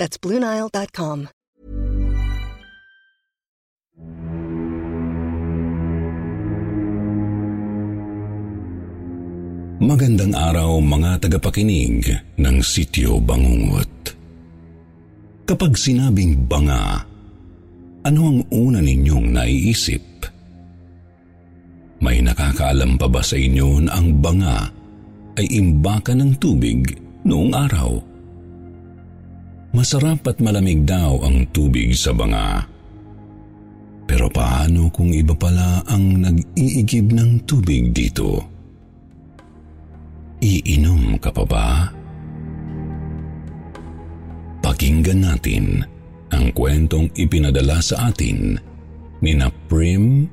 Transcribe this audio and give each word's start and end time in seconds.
That's 0.00 0.16
BlueNile.com. 0.16 1.28
Magandang 9.80 10.32
araw 10.32 10.80
mga 10.80 11.28
tagapakinig 11.28 12.08
ng 12.40 12.56
Sityo 12.64 13.20
Bangungot. 13.20 14.16
Kapag 15.44 15.76
sinabing 15.76 16.48
banga, 16.48 17.04
ano 18.00 18.20
ang 18.24 18.40
una 18.48 18.80
ninyong 18.80 19.36
naiisip? 19.36 20.04
May 22.00 22.24
nakakaalam 22.24 22.96
pa 22.96 23.04
ba 23.04 23.20
sa 23.20 23.36
inyo 23.36 23.84
na 23.84 24.00
ang 24.00 24.16
banga 24.24 24.64
ay 25.36 25.44
imbakan 25.60 26.24
ng 26.24 26.32
tubig 26.40 26.88
noong 27.28 27.52
araw? 27.52 28.09
Masarap 29.70 30.26
at 30.26 30.42
malamig 30.42 30.82
daw 30.82 31.22
ang 31.22 31.46
tubig 31.54 31.94
sa 31.94 32.10
banga. 32.10 32.66
Pero 34.02 34.26
paano 34.26 34.90
kung 34.90 35.14
iba 35.14 35.30
pala 35.38 35.86
ang 35.86 36.26
nag-iigib 36.26 37.14
ng 37.14 37.46
tubig 37.46 37.94
dito? 37.94 38.42
Iinom 40.42 41.14
ka 41.22 41.30
pa 41.30 41.44
ba? 41.46 41.68
Pakinggan 44.58 45.22
natin 45.22 45.86
ang 46.34 46.50
kwentong 46.50 47.06
ipinadala 47.14 47.78
sa 47.78 48.10
atin 48.10 48.58
ni 49.22 49.38
na 49.38 49.46
Prim 49.70 50.26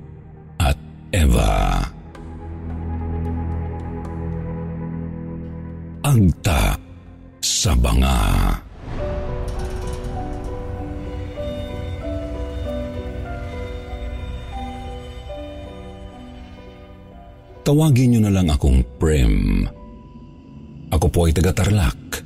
at 0.58 0.78
Eva. 1.14 1.86
Agta 6.02 6.74
sa 7.38 7.78
Banga 7.78 8.66
Tawagin 17.68 18.16
niyo 18.16 18.24
na 18.24 18.32
lang 18.32 18.48
akong 18.48 18.80
Prim. 18.96 19.68
Ako 20.88 21.12
po 21.12 21.28
ay 21.28 21.36
taga-Tarlac. 21.36 22.24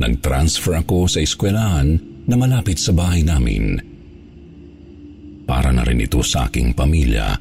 Nag-transfer 0.00 0.80
ako 0.80 1.04
sa 1.04 1.20
eskwelahan 1.20 2.00
na 2.24 2.40
malapit 2.40 2.80
sa 2.80 2.96
bahay 2.96 3.20
namin. 3.20 3.76
Para 5.44 5.68
na 5.68 5.84
rin 5.84 6.00
ito 6.00 6.24
sa 6.24 6.48
aking 6.48 6.72
pamilya 6.72 7.36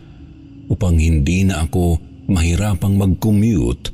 upang 0.67 0.99
hindi 0.99 1.47
na 1.47 1.63
ako 1.63 1.95
mahirapang 2.27 2.99
mag-commute 2.99 3.87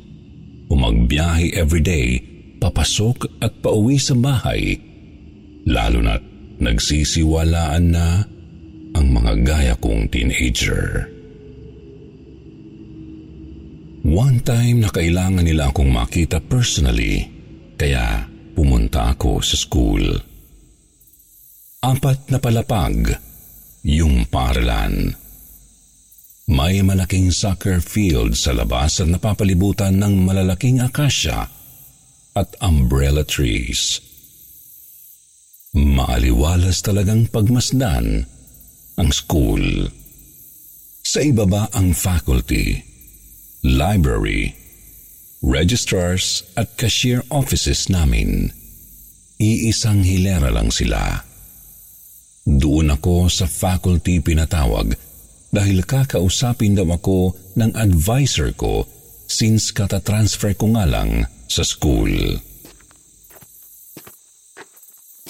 o 0.66 0.74
magbiyahe 0.74 1.54
everyday 1.54 2.18
papasok 2.58 3.46
at 3.46 3.54
pauwi 3.62 4.02
sa 4.02 4.18
bahay 4.18 4.74
lalo 5.70 6.02
na't 6.02 6.26
nagsisiwalaan 6.58 7.94
na 7.94 8.26
ang 8.98 9.06
mga 9.14 9.34
gaya 9.46 9.76
kong 9.78 10.10
teenager. 10.10 11.17
One 14.08 14.40
time 14.40 14.80
na 14.80 14.88
kailangan 14.88 15.44
nila 15.44 15.68
akong 15.68 15.92
makita 15.92 16.40
personally, 16.40 17.28
kaya 17.76 18.24
pumunta 18.56 19.12
ako 19.12 19.44
sa 19.44 19.60
school. 19.60 20.00
Apat 21.84 22.32
na 22.32 22.40
palapag 22.40 23.20
yung 23.84 24.24
paaralan. 24.32 25.12
May 26.48 26.80
malaking 26.88 27.36
soccer 27.36 27.84
field 27.84 28.40
sa 28.40 28.56
labas 28.56 29.04
at 29.04 29.12
napapalibutan 29.12 30.00
ng 30.00 30.24
malalaking 30.24 30.80
akasya 30.80 31.52
at 32.32 32.50
umbrella 32.64 33.28
trees. 33.28 34.00
Maaliwalas 35.76 36.80
talagang 36.80 37.28
pagmasdan 37.28 38.24
ang 38.96 39.10
school. 39.12 39.92
Sa 41.04 41.20
ibaba 41.20 41.68
ang 41.76 41.92
faculty 41.92 42.96
library, 43.66 44.56
registrars 45.42 46.46
at 46.58 46.78
cashier 46.78 47.22
offices 47.30 47.90
namin. 47.90 48.54
Iisang 49.38 50.02
hilera 50.02 50.50
lang 50.50 50.74
sila. 50.74 51.22
Doon 52.48 52.96
ako 52.98 53.30
sa 53.30 53.46
faculty 53.46 54.24
pinatawag 54.24 54.98
dahil 55.52 55.84
kakausapin 55.84 56.80
daw 56.80 56.88
ako 56.90 57.36
ng 57.60 57.76
advisor 57.76 58.56
ko 58.56 58.88
since 59.28 59.76
katatransfer 59.76 60.56
ko 60.56 60.72
nga 60.74 60.88
lang 60.88 61.28
sa 61.52 61.62
school. 61.62 62.40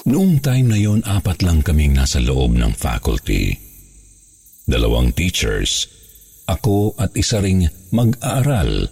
Noong 0.08 0.40
time 0.40 0.72
na 0.72 0.78
yon 0.80 1.04
apat 1.04 1.44
lang 1.44 1.60
kaming 1.60 1.92
nasa 1.92 2.22
loob 2.22 2.56
ng 2.56 2.72
faculty. 2.72 3.52
Dalawang 4.64 5.12
teachers 5.12 5.97
ako 6.48 6.96
at 6.96 7.12
isa 7.12 7.44
ring 7.44 7.68
mag-aaral 7.92 8.88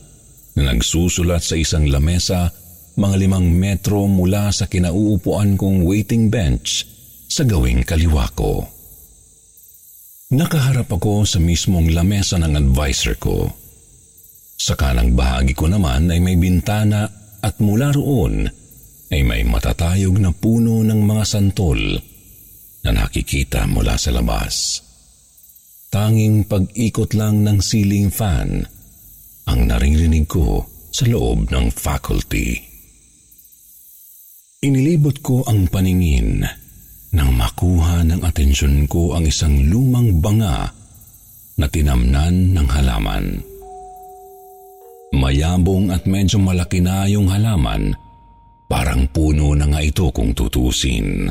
na 0.57 0.63
nagsusulat 0.73 1.41
sa 1.41 1.57
isang 1.57 1.89
lamesa 1.89 2.53
mga 2.97 3.17
limang 3.21 3.49
metro 3.53 4.09
mula 4.09 4.49
sa 4.53 4.69
kinauupuan 4.69 5.57
kong 5.57 5.85
waiting 5.85 6.33
bench 6.33 6.89
sa 7.29 7.45
gawing 7.45 7.85
kaliwa 7.85 8.25
ko. 8.33 8.65
Nakaharap 10.33 10.91
ako 10.91 11.29
sa 11.29 11.39
mismong 11.39 11.93
lamesa 11.93 12.41
ng 12.41 12.57
advisor 12.57 13.15
ko. 13.21 13.53
Sa 14.57 14.75
kanang 14.75 15.13
bahagi 15.13 15.53
ko 15.53 15.69
naman 15.69 16.09
ay 16.09 16.19
may 16.19 16.41
bintana 16.41 17.05
at 17.45 17.61
mula 17.61 17.93
roon 17.93 18.49
ay 19.13 19.23
may 19.23 19.45
matatayog 19.47 20.17
na 20.19 20.33
puno 20.33 20.83
ng 20.83 21.01
mga 21.05 21.25
santol 21.29 21.79
na 22.83 22.91
nakikita 22.91 23.69
mula 23.69 23.95
sa 24.01 24.11
labas. 24.11 24.86
Tanging 25.97 26.45
pag-ikot 26.45 27.17
lang 27.17 27.41
ng 27.41 27.57
ceiling 27.57 28.13
fan 28.13 28.61
ang 29.49 29.61
naririnig 29.65 30.29
ko 30.29 30.61
sa 30.93 31.09
loob 31.09 31.49
ng 31.49 31.73
faculty. 31.73 32.53
Inilibot 34.61 35.25
ko 35.25 35.41
ang 35.49 35.73
paningin 35.73 36.45
nang 37.17 37.33
makuha 37.33 38.05
ng 38.05 38.21
atensyon 38.29 38.85
ko 38.85 39.17
ang 39.17 39.25
isang 39.25 39.57
lumang 39.73 40.21
banga 40.21 40.69
na 41.57 41.65
tinamnan 41.65 42.53
ng 42.53 42.69
halaman. 42.77 43.41
Mayabong 45.17 45.97
at 45.97 46.05
medyo 46.05 46.37
malaki 46.37 46.85
na 46.85 47.09
yung 47.09 47.33
halaman, 47.33 47.97
parang 48.69 49.09
puno 49.09 49.57
na 49.57 49.65
nga 49.65 49.81
ito 49.81 50.13
kung 50.13 50.37
tutusin. 50.37 51.25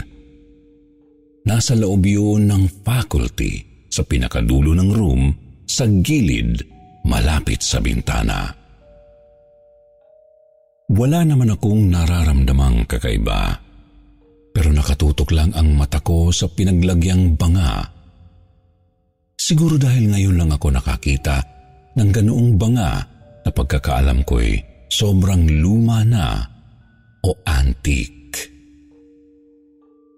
Nasa 1.45 1.77
loob 1.77 2.01
yun 2.01 2.49
ng 2.49 2.65
faculty 2.81 3.74
sa 3.95 4.03
pinakadulo 4.03 4.75
ng 4.75 4.89
room 4.91 5.21
sa 5.63 5.87
gilid 5.87 6.59
malapit 7.07 7.63
sa 7.63 7.79
bintana. 7.79 8.51
Wala 10.91 11.23
naman 11.23 11.55
akong 11.55 11.87
nararamdamang 11.87 12.83
kakaiba 12.83 13.55
pero 14.51 14.75
nakatutok 14.75 15.31
lang 15.31 15.55
ang 15.55 15.79
mata 15.79 16.03
ko 16.03 16.27
sa 16.35 16.51
pinaglagyang 16.51 17.39
banga. 17.39 17.87
Siguro 19.35 19.79
dahil 19.79 20.11
ngayon 20.11 20.35
lang 20.43 20.51
ako 20.51 20.75
nakakita 20.75 21.39
ng 21.95 22.09
ganoong 22.11 22.51
banga 22.59 22.99
na 23.43 23.49
pagkakaalam 23.51 24.27
ko'y 24.27 24.59
sobrang 24.91 25.47
luma 25.59 26.03
na 26.03 26.39
o 27.23 27.31
antique. 27.47 28.39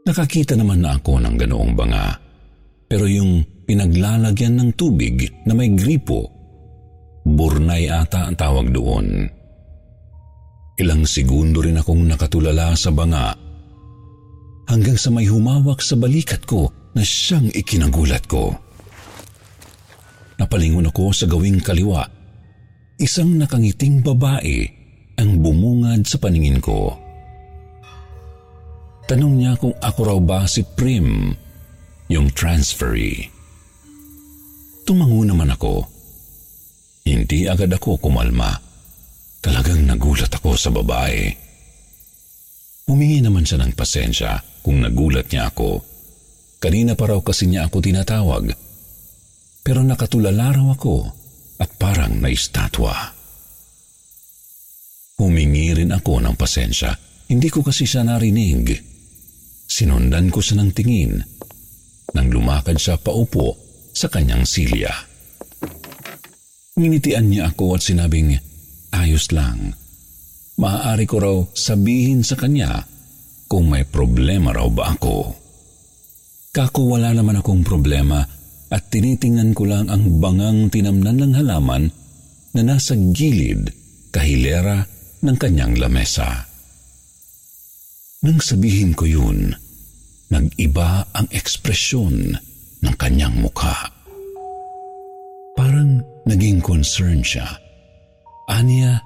Nakakita 0.06 0.54
naman 0.58 0.82
na 0.82 0.98
ako 0.98 1.22
ng 1.22 1.36
ganoong 1.36 1.74
banga 1.74 2.27
pero 2.88 3.04
yung 3.06 3.44
pinaglalagyan 3.68 4.56
ng 4.58 4.70
tubig 4.80 5.28
na 5.44 5.52
may 5.52 5.72
gripo. 5.76 6.32
Burnay 7.28 7.92
ata 7.92 8.32
ang 8.32 8.40
tawag 8.40 8.72
doon. 8.72 9.28
Ilang 10.80 11.04
segundo 11.04 11.60
rin 11.60 11.76
akong 11.76 12.08
nakatulala 12.08 12.72
sa 12.80 12.96
banga 12.96 13.36
hanggang 14.68 15.00
sa 15.00 15.10
may 15.12 15.28
humawak 15.28 15.80
sa 15.80 15.96
balikat 15.96 16.44
ko 16.44 16.72
na 16.96 17.04
siyang 17.04 17.52
ikinagulat 17.52 18.24
ko. 18.28 18.56
Napalingon 20.38 20.88
ako 20.88 21.12
sa 21.16 21.26
gawing 21.26 21.64
kaliwa. 21.64 22.06
Isang 23.02 23.42
nakangiting 23.42 24.06
babae 24.06 24.70
ang 25.18 25.42
bumungad 25.42 26.06
sa 26.06 26.22
paningin 26.22 26.62
ko. 26.62 26.94
Tanong 29.08 29.34
niya 29.40 29.58
kung 29.58 29.74
ako 29.82 30.00
raw 30.04 30.20
ba 30.20 30.46
si 30.46 30.62
Prim, 30.62 31.32
yung 32.08 32.32
transferee. 32.32 33.28
Tumango 34.88 35.28
naman 35.28 35.52
ako. 35.52 35.84
Hindi 37.04 37.48
agad 37.48 37.72
ako 37.72 38.00
kumalma. 38.00 38.56
Talagang 39.44 39.84
nagulat 39.84 40.32
ako 40.32 40.56
sa 40.56 40.72
babae. 40.72 41.28
Humingi 42.88 43.20
naman 43.20 43.44
siya 43.44 43.60
ng 43.64 43.76
pasensya 43.76 44.40
kung 44.64 44.80
nagulat 44.80 45.28
niya 45.28 45.52
ako. 45.52 45.84
Kanina 46.64 46.96
pa 46.96 47.12
raw 47.12 47.20
kasi 47.20 47.52
niya 47.52 47.68
ako 47.68 47.84
tinatawag. 47.84 48.56
Pero 49.64 49.84
nakatulala 49.84 50.56
raw 50.56 50.68
ako 50.72 50.96
at 51.60 51.70
parang 51.76 52.24
naistatwa. 52.24 52.96
Humingi 55.20 55.76
rin 55.76 55.92
ako 55.92 56.24
ng 56.24 56.36
pasensya. 56.40 56.96
Hindi 57.28 57.52
ko 57.52 57.60
kasi 57.60 57.84
siya 57.84 58.08
narinig. 58.08 58.72
Sinundan 59.68 60.32
ko 60.32 60.40
siya 60.40 60.64
ng 60.64 60.72
tingin 60.72 61.38
nang 62.18 62.34
lumakad 62.34 62.82
siya 62.82 62.98
paupo 62.98 63.54
sa 63.94 64.10
kanyang 64.10 64.42
silya. 64.50 64.90
Nginitian 66.78 67.30
niya 67.30 67.54
ako 67.54 67.78
at 67.78 67.86
sinabing, 67.86 68.38
ayos 68.94 69.30
lang. 69.34 69.74
Maaari 70.58 71.06
ko 71.06 71.18
raw 71.22 71.38
sabihin 71.54 72.26
sa 72.26 72.34
kanya 72.34 72.86
kung 73.46 73.70
may 73.70 73.86
problema 73.86 74.54
raw 74.54 74.66
ba 74.70 74.98
ako. 74.98 75.34
Kako 76.54 76.98
wala 76.98 77.14
naman 77.14 77.38
akong 77.38 77.62
problema 77.62 78.26
at 78.68 78.84
tinitingnan 78.90 79.54
ko 79.54 79.70
lang 79.70 79.88
ang 79.94 80.18
bangang 80.18 80.74
tinamnan 80.74 81.22
ng 81.22 81.34
halaman 81.38 81.84
na 82.58 82.62
nasa 82.66 82.98
gilid 82.98 83.70
kahilera 84.10 84.86
ng 85.22 85.38
kanyang 85.38 85.78
lamesa. 85.78 86.50
Nang 88.26 88.42
sabihin 88.42 88.98
ko 88.98 89.06
yun, 89.06 89.54
nag-iba 90.28 91.08
ang 91.16 91.28
ekspresyon 91.32 92.36
ng 92.84 92.96
kanyang 93.00 93.36
mukha. 93.40 93.92
Parang 95.58 96.04
naging 96.28 96.62
concern 96.62 97.24
siya. 97.24 97.48
Anya, 98.52 99.02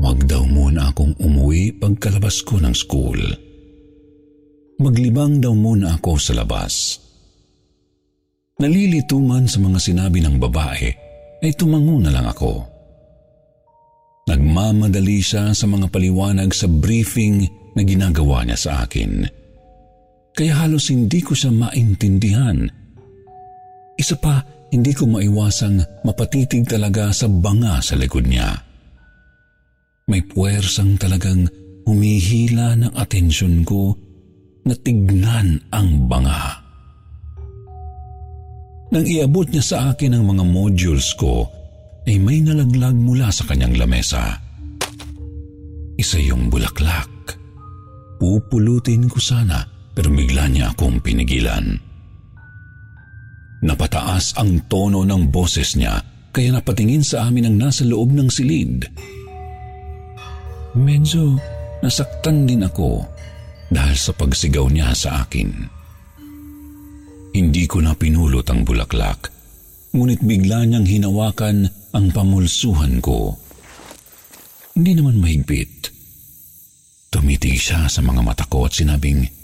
wag 0.00 0.24
daw 0.24 0.46
muna 0.46 0.90
akong 0.90 1.14
umuwi 1.20 1.76
pagkalabas 1.76 2.40
ko 2.46 2.56
ng 2.62 2.74
school. 2.74 3.20
Maglibang 4.78 5.42
daw 5.42 5.52
muna 5.52 5.98
ako 5.98 6.16
sa 6.16 6.32
labas. 6.38 7.02
Nalilito 8.58 9.18
man 9.22 9.46
sa 9.46 9.62
mga 9.62 9.78
sinabi 9.78 10.18
ng 10.22 10.38
babae, 10.38 10.90
ay 11.38 11.52
tumango 11.54 12.02
na 12.02 12.10
lang 12.10 12.26
ako. 12.26 12.66
Nagmamadali 14.26 15.22
siya 15.22 15.54
sa 15.54 15.66
mga 15.70 15.88
paliwanag 15.88 16.50
sa 16.50 16.66
briefing 16.66 17.46
na 17.78 17.82
ginagawa 17.86 18.42
niya 18.42 18.58
sa 18.58 18.70
akin. 18.82 19.37
Kaya 20.38 20.54
halos 20.54 20.94
hindi 20.94 21.18
ko 21.18 21.34
siya 21.34 21.50
maintindihan. 21.50 22.62
Isa 23.98 24.14
pa, 24.22 24.38
hindi 24.70 24.94
ko 24.94 25.10
maiwasang 25.10 26.06
mapatitig 26.06 26.62
talaga 26.62 27.10
sa 27.10 27.26
banga 27.26 27.82
sa 27.82 27.98
likod 27.98 28.22
niya. 28.30 28.54
May 30.06 30.22
puwersang 30.22 30.94
talagang 30.94 31.50
humihila 31.90 32.78
ng 32.78 32.94
atensyon 32.94 33.66
ko 33.66 33.98
na 34.62 34.78
tignan 34.78 35.58
ang 35.74 36.06
banga. 36.06 36.62
Nang 38.94 39.04
iabot 39.10 39.50
niya 39.50 39.64
sa 39.66 39.76
akin 39.90 40.14
ang 40.14 40.24
mga 40.30 40.46
modules 40.46 41.18
ko, 41.18 41.50
ay 42.06 42.14
may 42.22 42.46
nalaglag 42.46 42.94
mula 42.94 43.34
sa 43.34 43.42
kanyang 43.42 43.74
lamesa. 43.74 44.38
Isa 45.98 46.22
yung 46.22 46.46
bulaklak. 46.46 47.10
Pupulutin 48.22 49.10
ko 49.10 49.18
sana 49.18 49.77
pero 49.98 50.14
bigla 50.14 50.46
niya 50.46 50.70
akong 50.70 51.02
pinigilan. 51.02 51.74
Napataas 53.66 54.38
ang 54.38 54.70
tono 54.70 55.02
ng 55.02 55.26
boses 55.34 55.74
niya 55.74 55.98
kaya 56.30 56.54
napatingin 56.54 57.02
sa 57.02 57.26
amin 57.26 57.50
ang 57.50 57.58
nasa 57.58 57.82
loob 57.82 58.14
ng 58.14 58.30
silid. 58.30 58.86
Medyo 60.78 61.34
nasaktan 61.82 62.46
din 62.46 62.62
ako 62.62 63.02
dahil 63.74 63.98
sa 63.98 64.14
pagsigaw 64.14 64.70
niya 64.70 64.94
sa 64.94 65.26
akin. 65.26 65.50
Hindi 67.34 67.66
ko 67.66 67.82
na 67.82 67.98
pinulot 67.98 68.46
ang 68.54 68.62
bulaklak, 68.62 69.34
ngunit 69.90 70.22
bigla 70.22 70.62
niyang 70.62 70.86
hinawakan 70.86 71.66
ang 71.90 72.06
pamulsuhan 72.14 73.02
ko. 73.02 73.34
Hindi 74.78 74.94
naman 74.94 75.18
mahigpit. 75.18 75.90
Tumitig 77.10 77.58
siya 77.58 77.90
sa 77.90 77.98
mga 77.98 78.22
mata 78.22 78.46
ko 78.46 78.70
at 78.70 78.78
sinabing, 78.78 79.37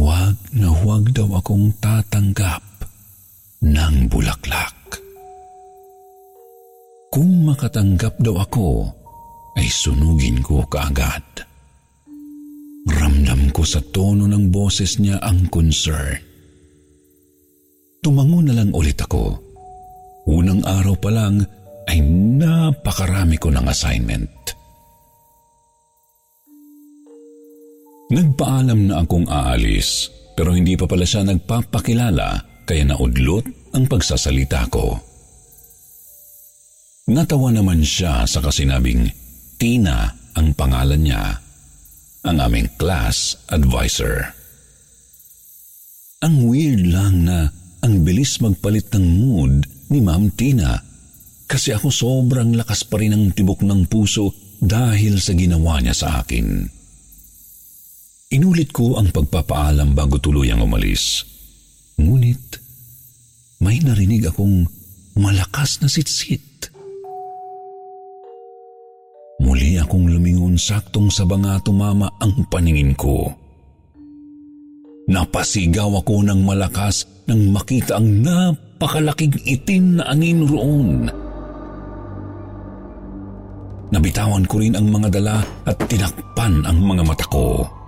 Huwag 0.00 0.56
na 0.56 0.72
huwag 0.72 1.12
daw 1.12 1.28
akong 1.36 1.76
tatanggap 1.76 2.64
ng 3.60 4.08
bulaklak. 4.08 4.96
Kung 7.12 7.44
makatanggap 7.44 8.16
daw 8.16 8.40
ako, 8.40 8.88
ay 9.60 9.68
sunugin 9.68 10.40
ko 10.40 10.64
kaagad. 10.72 11.44
Ramdam 12.88 13.52
ko 13.52 13.60
sa 13.60 13.84
tono 13.92 14.24
ng 14.24 14.48
boses 14.48 14.96
niya 15.04 15.20
ang 15.20 15.52
concern. 15.52 16.16
Tumango 18.00 18.40
na 18.40 18.56
lang 18.56 18.72
ulit 18.72 18.96
ako. 19.04 19.36
Unang 20.32 20.64
araw 20.64 20.96
pa 20.96 21.12
lang 21.12 21.44
ay 21.84 22.00
napakarami 22.40 23.36
ko 23.36 23.52
ng 23.52 23.68
assignment. 23.68 24.39
Nagpaalam 28.10 28.90
na 28.90 29.06
akong 29.06 29.30
aalis 29.30 30.10
pero 30.34 30.50
hindi 30.50 30.74
pa 30.74 30.90
pala 30.90 31.06
siya 31.06 31.22
nagpapakilala 31.22 32.28
kaya 32.66 32.82
naudlot 32.86 33.74
ang 33.74 33.86
pagsasalita 33.86 34.66
ko. 34.66 34.98
Natawa 37.10 37.50
naman 37.54 37.82
siya 37.82 38.26
sa 38.26 38.38
kasinabing 38.38 39.10
Tina 39.58 40.10
ang 40.38 40.54
pangalan 40.54 41.02
niya, 41.02 41.36
ang 42.24 42.38
aming 42.38 42.70
class 42.78 43.36
advisor. 43.50 44.32
Ang 46.24 46.46
weird 46.48 46.86
lang 46.86 47.26
na 47.26 47.50
ang 47.82 48.06
bilis 48.06 48.38
magpalit 48.40 48.88
ng 48.94 49.06
mood 49.20 49.66
ni 49.90 49.98
Ma'am 50.00 50.30
Tina 50.32 50.78
kasi 51.50 51.74
ako 51.74 51.90
sobrang 51.90 52.54
lakas 52.54 52.86
pa 52.86 53.02
rin 53.02 53.12
ang 53.12 53.34
tibok 53.34 53.66
ng 53.66 53.90
puso 53.90 54.32
dahil 54.62 55.18
sa 55.18 55.34
ginawa 55.34 55.82
niya 55.82 55.92
sa 55.92 56.08
akin. 56.22 56.79
Inulit 58.30 58.70
ko 58.70 58.94
ang 58.94 59.10
pagpapaalam 59.10 59.90
bago 59.90 60.22
tuluyang 60.22 60.62
umalis. 60.62 61.26
Ngunit 61.98 62.62
may 63.58 63.82
narinig 63.82 64.30
akong 64.30 64.70
malakas 65.18 65.82
na 65.82 65.90
sitsit. 65.90 66.70
Muli 69.42 69.82
akong 69.82 70.06
lumingon 70.06 70.54
saktong 70.54 71.10
sa 71.10 71.26
banga 71.26 71.58
tumama 71.58 72.06
ang 72.22 72.46
paningin 72.46 72.94
ko. 72.94 73.34
Napasigaw 75.10 75.98
ako 75.98 76.22
ng 76.22 76.46
malakas 76.46 77.26
nang 77.26 77.50
makita 77.50 77.98
ang 77.98 78.22
napakalaking 78.22 79.34
itim 79.42 79.98
na 79.98 80.06
angin 80.06 80.46
roon. 80.46 81.10
Nabitawan 83.90 84.46
ko 84.46 84.62
rin 84.62 84.78
ang 84.78 84.86
mga 84.86 85.18
dala 85.18 85.42
at 85.66 85.82
tinakpan 85.90 86.62
ang 86.62 86.78
mga 86.78 87.02
mata 87.02 87.26
ko. 87.26 87.79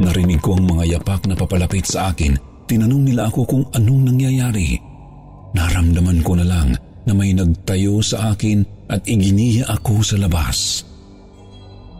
Narinig 0.00 0.40
ko 0.40 0.56
ang 0.56 0.64
mga 0.64 0.96
yapak 0.96 1.28
na 1.28 1.36
papalapit 1.36 1.84
sa 1.84 2.08
akin. 2.08 2.32
Tinanong 2.64 3.04
nila 3.04 3.28
ako 3.28 3.40
kung 3.44 3.64
anong 3.76 4.08
nangyayari. 4.08 4.80
Naramdaman 5.52 6.24
ko 6.24 6.32
na 6.40 6.46
lang 6.48 6.72
na 7.04 7.12
may 7.12 7.36
nagtayo 7.36 8.00
sa 8.00 8.32
akin 8.32 8.64
at 8.88 9.04
iginiya 9.04 9.68
ako 9.68 10.00
sa 10.00 10.16
labas. 10.16 10.88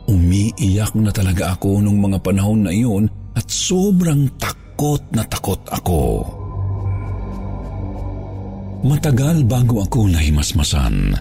Umiiyak 0.09 0.97
na 0.97 1.13
talaga 1.13 1.53
ako 1.55 1.85
nung 1.85 2.01
mga 2.01 2.19
panahon 2.25 2.65
na 2.65 2.73
iyon 2.73 3.05
at 3.37 3.45
sobrang 3.47 4.33
takot 4.41 5.05
na 5.13 5.23
takot 5.29 5.61
ako. 5.69 6.25
Matagal 8.81 9.45
bago 9.45 9.85
ako 9.85 10.09
nahimasmasan. 10.09 11.13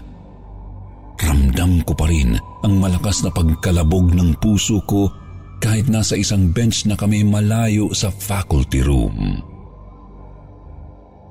Ramdam 1.20 1.84
ko 1.84 1.92
pa 1.92 2.08
rin 2.08 2.40
ang 2.64 2.80
malakas 2.80 3.20
na 3.20 3.28
pagkalabog 3.28 4.16
ng 4.16 4.40
puso 4.40 4.80
ko 4.88 5.12
kahit 5.60 5.86
nasa 5.92 6.16
isang 6.16 6.50
bench 6.50 6.88
na 6.88 6.96
kami 6.96 7.20
malayo 7.22 7.92
sa 7.92 8.08
faculty 8.08 8.80
room. 8.80 9.44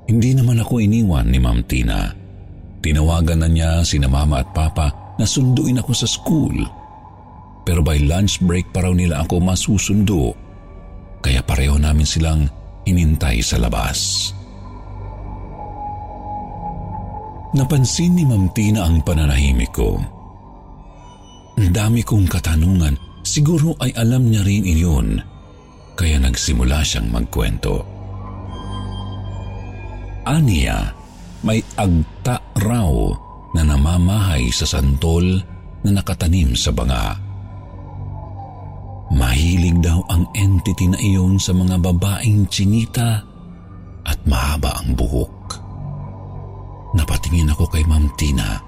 Hindi 0.06 0.30
naman 0.34 0.62
ako 0.62 0.82
iniwan 0.82 1.30
ni 1.30 1.38
Ma'am 1.38 1.60
Tina. 1.66 2.10
Tinawagan 2.80 3.44
na 3.44 3.48
niya 3.50 3.70
sina 3.84 4.08
mama 4.08 4.40
at 4.40 4.50
papa 4.54 5.14
na 5.18 5.26
sunduin 5.26 5.78
ako 5.82 5.92
sa 5.92 6.08
school. 6.08 6.56
Pero 7.66 7.84
by 7.84 8.00
lunch 8.08 8.40
break 8.42 8.70
pa 8.72 8.86
raw 8.86 8.94
nila 8.94 9.22
ako 9.22 9.38
masusundo 9.38 10.32
kaya 11.20 11.44
pareho 11.44 11.76
namin 11.76 12.08
silang 12.08 12.48
inintay 12.88 13.44
sa 13.44 13.60
labas. 13.60 14.32
Napansin 17.50 18.16
ni 18.16 18.24
Ma'am 18.24 18.48
Tina 18.56 18.88
ang 18.88 19.04
pananahimik 19.04 19.74
ko. 19.74 20.00
Ang 21.60 21.70
dami 21.74 22.00
kong 22.00 22.24
katanungan, 22.30 22.94
Siguro 23.30 23.78
ay 23.78 23.94
alam 23.94 24.26
niya 24.26 24.42
rin 24.42 24.66
iyon, 24.66 25.22
kaya 25.94 26.18
nagsimula 26.18 26.82
siyang 26.82 27.14
magkwento. 27.14 27.86
Aniya, 30.26 30.90
may 31.46 31.62
agta 31.78 32.42
raw 32.58 32.90
na 33.54 33.62
namamahay 33.62 34.50
sa 34.50 34.66
santol 34.66 35.38
na 35.86 35.90
nakatanim 35.94 36.58
sa 36.58 36.74
banga. 36.74 37.14
Mahilig 39.14 39.78
daw 39.78 40.02
ang 40.10 40.26
entity 40.34 40.90
na 40.90 40.98
iyon 40.98 41.38
sa 41.38 41.54
mga 41.54 41.78
babaeng 41.78 42.50
chinita 42.50 43.22
at 44.10 44.18
mahaba 44.26 44.74
ang 44.82 44.98
buhok. 44.98 45.54
Napatingin 46.98 47.54
ako 47.54 47.70
kay 47.70 47.86
Ma'am 47.86 48.10
Tina. 48.18 48.58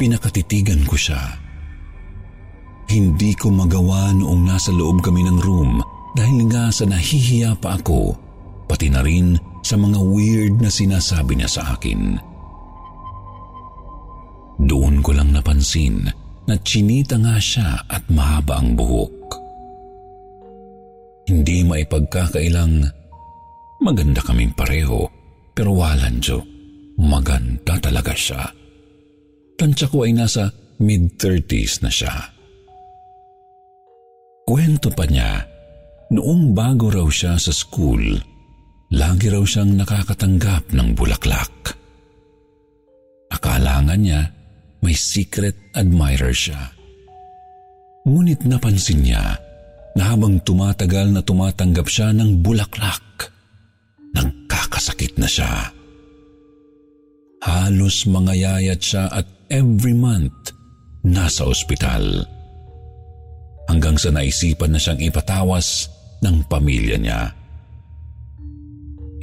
Pinakatitigan 0.00 0.88
ko 0.88 0.96
siya 0.96 1.43
hindi 2.88 3.32
ko 3.34 3.48
magawa 3.48 4.12
noong 4.12 4.42
nasa 4.44 4.70
loob 4.70 5.00
kami 5.00 5.24
ng 5.24 5.38
room 5.40 5.80
dahil 6.14 6.46
nga 6.46 6.70
sa 6.70 6.86
nahihiya 6.86 7.58
pa 7.58 7.80
ako, 7.80 8.14
pati 8.70 8.92
na 8.92 9.02
rin 9.02 9.34
sa 9.64 9.74
mga 9.80 9.98
weird 9.98 10.60
na 10.60 10.70
sinasabi 10.70 11.40
niya 11.40 11.50
sa 11.50 11.62
akin. 11.74 12.20
Doon 14.60 15.02
ko 15.02 15.10
lang 15.10 15.34
napansin 15.34 16.06
na 16.44 16.54
chinita 16.62 17.18
nga 17.18 17.40
siya 17.40 17.82
at 17.88 18.04
mahaba 18.12 18.60
ang 18.60 18.76
buhok. 18.78 19.16
Hindi 21.24 21.64
maipagkakailang 21.64 22.84
maganda 23.80 24.20
kaming 24.20 24.52
pareho 24.52 25.08
pero 25.56 25.72
walan 25.72 26.20
jo, 26.20 26.44
maganda 27.00 27.80
talaga 27.80 28.12
siya. 28.12 28.42
Tansya 29.54 29.86
ko 29.86 30.04
ay 30.04 30.12
nasa 30.12 30.50
mid-30s 30.82 31.80
na 31.80 31.90
siya. 31.90 32.33
Kwento 34.44 34.92
pa 34.92 35.08
niya, 35.08 35.40
noong 36.12 36.52
bago 36.52 36.92
raw 36.92 37.08
siya 37.08 37.40
sa 37.40 37.48
school, 37.48 38.04
lagi 38.92 39.32
raw 39.32 39.40
siyang 39.40 39.72
nakakatanggap 39.80 40.68
ng 40.68 40.92
bulaklak. 40.92 41.72
Akala 43.32 43.80
nga 43.88 43.96
niya 43.96 44.20
may 44.84 44.92
secret 44.92 45.56
admirer 45.72 46.36
siya. 46.36 46.60
Ngunit 48.04 48.44
napansin 48.44 49.00
niya 49.00 49.32
na 49.96 50.12
habang 50.12 50.36
tumatagal 50.44 51.08
na 51.08 51.24
tumatanggap 51.24 51.88
siya 51.88 52.12
ng 52.12 52.44
bulaklak, 52.44 53.32
nagkakasakit 54.12 55.16
na 55.16 55.24
siya. 55.24 55.72
Halos 57.40 58.04
mangayayat 58.04 58.80
siya 58.80 59.08
at 59.08 59.24
every 59.48 59.96
month 59.96 60.52
nasa 61.00 61.48
ospital 61.48 62.28
hanggang 63.68 63.96
sa 63.96 64.12
naisipan 64.12 64.72
na 64.74 64.80
siyang 64.80 65.00
ipatawas 65.00 65.88
ng 66.24 66.44
pamilya 66.48 66.96
niya. 67.00 67.20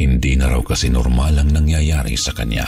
Hindi 0.01 0.33
na 0.33 0.49
raw 0.49 0.61
kasi 0.65 0.89
normal 0.89 1.37
ang 1.37 1.49
nangyayari 1.53 2.17
sa 2.17 2.33
kanya. 2.33 2.65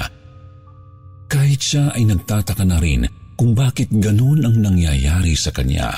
Kahit 1.25 1.61
siya 1.65 1.89
ay 1.97 2.05
nagtataka 2.05 2.61
na 2.61 2.77
rin 2.77 3.09
kung 3.33 3.57
bakit 3.57 3.89
ganun 3.89 4.45
ang 4.45 4.61
nangyayari 4.61 5.33
sa 5.33 5.49
kanya. 5.49 5.89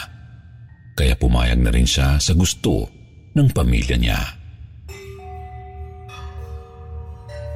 Kaya 0.96 1.12
pumayag 1.20 1.60
na 1.60 1.76
rin 1.76 1.84
siya 1.84 2.16
sa 2.24 2.32
gusto 2.32 2.88
ng 3.36 3.52
pamilya 3.52 4.00
niya. 4.00 4.22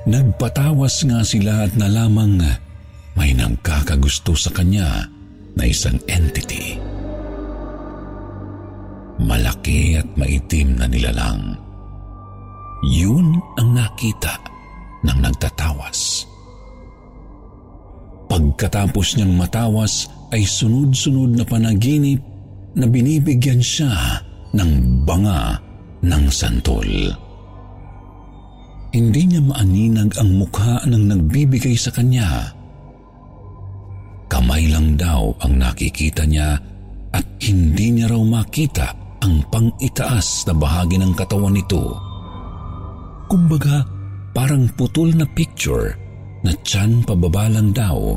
Nagpatawas 0.10 1.08
nga 1.08 1.24
sila 1.24 1.64
at 1.64 1.72
nalamang 1.80 2.44
may 3.16 3.32
nagkakagusto 3.32 4.36
sa 4.36 4.52
kanya 4.52 5.08
na 5.56 5.64
isang 5.64 5.96
entity 6.12 6.89
malaki 9.20 10.00
at 10.00 10.08
maitim 10.16 10.80
na 10.80 10.88
nilalang. 10.88 11.56
Yun 12.88 13.36
ang 13.60 13.76
nakita 13.76 14.40
ng 15.04 15.20
nagtatawas. 15.20 16.24
Pagkatapos 18.30 19.20
niyang 19.20 19.36
matawas 19.36 20.08
ay 20.32 20.46
sunod-sunod 20.46 21.36
na 21.36 21.44
panaginip 21.44 22.22
na 22.78 22.86
binibigyan 22.86 23.60
siya 23.60 24.22
ng 24.56 25.04
banga 25.04 25.58
ng 26.06 26.26
santol. 26.30 26.88
Hindi 28.90 29.22
niya 29.30 29.42
maaninag 29.44 30.18
ang 30.18 30.40
mukha 30.40 30.82
ng 30.88 31.04
nagbibigay 31.14 31.78
sa 31.78 31.94
kanya. 31.94 32.54
Kamay 34.30 34.70
lang 34.70 34.98
daw 34.98 35.34
ang 35.42 35.58
nakikita 35.58 36.26
niya 36.26 36.58
at 37.10 37.26
hindi 37.42 37.98
niya 37.98 38.14
raw 38.14 38.22
makita 38.22 39.09
ang 39.20 39.44
pang-itaas 39.52 40.48
na 40.48 40.54
bahagi 40.56 40.96
ng 41.00 41.14
katawan 41.16 41.56
nito. 41.56 41.96
Kumbaga, 43.30 43.84
parang 44.32 44.72
putol 44.74 45.14
na 45.14 45.28
picture 45.28 45.94
na 46.42 46.56
tiyan 46.64 47.04
pababa 47.04 47.52
lang 47.52 47.76
daw 47.76 48.16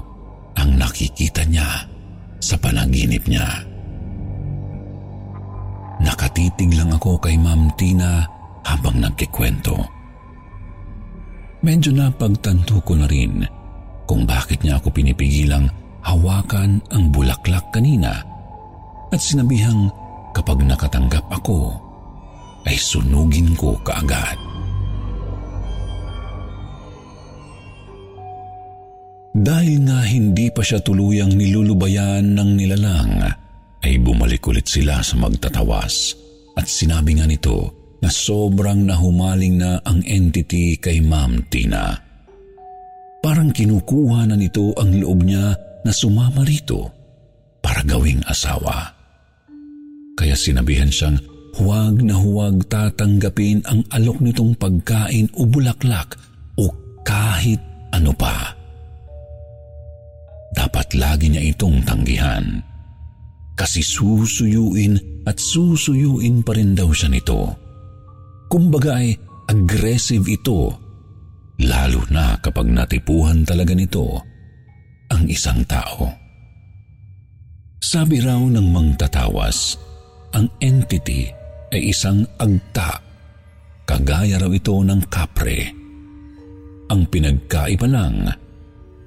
ang 0.57 0.71
nakikita 0.79 1.43
niya 1.49 1.85
sa 2.39 2.55
panaginip 2.59 3.27
niya. 3.27 3.47
Nakatitig 6.03 6.75
lang 6.75 6.91
ako 6.95 7.19
kay 7.23 7.39
Ma'am 7.39 7.71
Tina 7.79 8.27
habang 8.67 8.99
nagkikwento. 8.99 9.75
Medyo 11.63 11.95
napagtanto 11.95 12.83
ko 12.83 12.99
na 12.99 13.07
rin 13.07 13.47
kung 14.11 14.27
bakit 14.27 14.67
niya 14.67 14.83
ako 14.83 14.91
pinipigilang 14.91 15.71
hawakan 16.03 16.83
ang 16.91 17.15
bulaklak 17.15 17.63
kanina 17.71 18.19
at 19.15 19.21
sinabihang 19.23 19.87
kapag 20.33 20.65
nakatanggap 20.65 21.29
ako, 21.29 21.77
ay 22.65 22.77
sunugin 22.79 23.53
ko 23.55 23.77
kaagad. 23.85 24.39
Dahil 29.33 29.81
nga 29.89 30.05
hindi 30.05 30.53
pa 30.53 30.61
siya 30.61 30.85
tuluyang 30.85 31.33
nilulubayan 31.33 32.37
ng 32.37 32.51
nilalang, 32.53 33.13
ay 33.83 33.97
bumalik 33.99 34.45
ulit 34.45 34.69
sila 34.69 35.01
sa 35.01 35.17
magtatawas 35.19 36.15
at 36.55 36.69
sinabi 36.69 37.17
nga 37.17 37.27
nito 37.27 37.73
na 38.05 38.13
sobrang 38.13 38.85
nahumaling 38.85 39.57
na 39.59 39.81
ang 39.83 40.05
entity 40.05 40.77
kay 40.77 41.01
Ma'am 41.01 41.49
Tina. 41.49 41.97
Parang 43.23 43.51
kinukuha 43.55 44.29
na 44.29 44.37
nito 44.37 44.75
ang 44.77 44.91
loob 45.01 45.23
niya 45.25 45.55
na 45.83 45.91
sumama 45.91 46.43
rito 46.47 46.91
para 47.63 47.83
gawing 47.87 48.23
asawa 48.27 49.02
kaya 50.17 50.37
sinabihan 50.37 50.93
siyang 50.93 51.19
huwag 51.57 52.01
na 52.01 52.17
huwag 52.17 52.65
tatanggapin 52.69 53.61
ang 53.69 53.85
alok 53.93 54.21
nitong 54.25 54.57
pagkain 54.57 55.29
o 55.37 55.45
bulaklak 55.45 56.17
o 56.57 56.73
kahit 57.05 57.61
ano 57.93 58.13
pa. 58.17 58.57
Dapat 60.53 60.97
lagi 60.97 61.33
niya 61.33 61.43
itong 61.53 61.81
tanggihan. 61.85 62.45
Kasi 63.53 63.85
susuyuin 63.85 65.25
at 65.29 65.37
susuyuin 65.37 66.41
pa 66.41 66.57
rin 66.57 66.73
daw 66.73 66.89
siya 66.93 67.13
nito. 67.13 67.53
Kumbaga 68.49 69.01
ay 69.01 69.17
aggressive 69.49 70.25
ito, 70.29 70.73
lalo 71.61 72.01
na 72.13 72.37
kapag 72.41 72.69
natipuhan 72.69 73.45
talaga 73.45 73.73
nito 73.77 74.21
ang 75.13 75.25
isang 75.29 75.61
tao. 75.69 76.09
Sabi 77.81 78.25
raw 78.25 78.41
ng 78.41 78.67
mangtatawas, 78.73 79.77
ang 80.33 80.49
entity 80.61 81.29
ay 81.73 81.93
isang 81.93 82.25
agta. 82.41 83.01
Kagaya 83.89 84.41
raw 84.41 84.53
ito 84.53 84.77
ng 84.81 85.01
kapre. 85.09 85.61
Ang 86.93 87.09
pinagkaiba 87.09 87.89
lang 87.89 88.29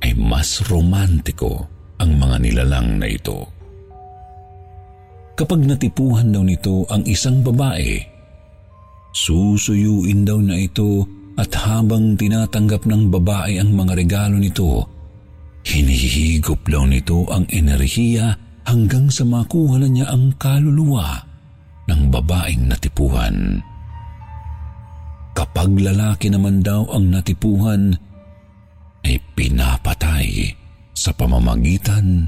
ay 0.01 0.12
mas 0.17 0.62
romantiko 0.65 1.65
ang 2.01 2.17
mga 2.17 2.36
nilalang 2.41 3.01
na 3.01 3.08
ito. 3.10 3.50
Kapag 5.36 5.67
natipuhan 5.67 6.32
daw 6.32 6.44
nito 6.46 6.88
ang 6.88 7.03
isang 7.03 7.44
babae, 7.44 8.00
susuyuin 9.12 10.24
daw 10.24 10.39
na 10.39 10.55
ito 10.55 11.03
at 11.36 11.51
habang 11.51 12.15
tinatanggap 12.15 12.88
ng 12.88 13.12
babae 13.12 13.60
ang 13.60 13.75
mga 13.75 13.94
regalo 14.00 14.39
nito, 14.39 14.88
hinihigop 15.67 16.63
daw 16.72 16.88
nito 16.88 17.27
ang 17.27 17.44
enerhiya 17.51 18.44
hanggang 18.65 19.07
sa 19.13 19.24
makuha 19.24 19.77
na 19.79 19.88
niya 19.88 20.10
ang 20.10 20.34
kaluluwa 20.36 21.22
ng 21.86 22.01
babaeng 22.10 22.65
natipuhan. 22.65 23.62
Kapag 25.36 25.69
lalaki 25.77 26.31
naman 26.31 26.65
daw 26.65 26.89
ang 26.89 27.12
natipuhan, 27.13 27.93
ay 29.05 29.22
pinapatay 29.38 30.50
sa 30.98 31.13
pamamagitan 31.13 32.25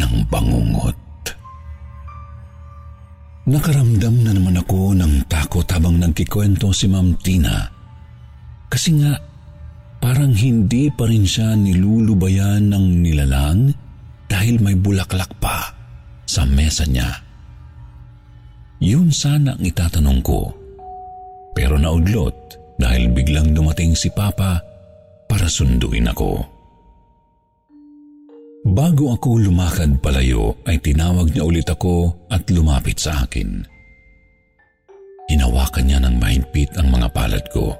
ng 0.00 0.14
bangungot. 0.26 0.98
Nakaramdam 3.42 4.22
na 4.22 4.32
naman 4.34 4.58
ako 4.58 4.94
ng 4.98 5.26
takot 5.26 5.66
habang 5.66 5.98
nagkikwento 5.98 6.70
si 6.70 6.86
Ma'am 6.90 7.14
Tina. 7.20 7.66
Kasi 8.70 8.96
nga, 9.02 9.12
parang 9.98 10.32
hindi 10.32 10.88
pa 10.90 11.06
rin 11.06 11.26
siya 11.26 11.54
nilulubayan 11.58 12.70
ng 12.70 12.86
nilalang 13.02 13.91
dahil 14.32 14.64
may 14.64 14.72
bulaklak 14.72 15.28
pa 15.36 15.76
sa 16.24 16.48
mesa 16.48 16.88
niya. 16.88 17.12
Yun 18.80 19.12
sana 19.12 19.52
ang 19.52 19.60
itatanong 19.60 20.20
ko. 20.24 20.48
Pero 21.52 21.76
naudlot 21.76 22.56
dahil 22.80 23.12
biglang 23.12 23.52
dumating 23.52 23.92
si 23.92 24.08
Papa 24.08 24.56
para 25.28 25.44
sunduin 25.52 26.08
ako. 26.08 26.40
Bago 28.72 29.12
ako 29.12 29.42
lumakad 29.42 30.00
palayo 30.00 30.56
ay 30.64 30.80
tinawag 30.80 31.28
niya 31.28 31.44
ulit 31.44 31.68
ako 31.68 32.24
at 32.32 32.48
lumapit 32.48 32.96
sa 32.96 33.28
akin. 33.28 33.60
Hinawakan 35.28 35.84
niya 35.84 36.00
ng 36.00 36.16
mahigpit 36.16 36.72
ang 36.80 36.88
mga 36.88 37.12
palad 37.12 37.44
ko. 37.52 37.76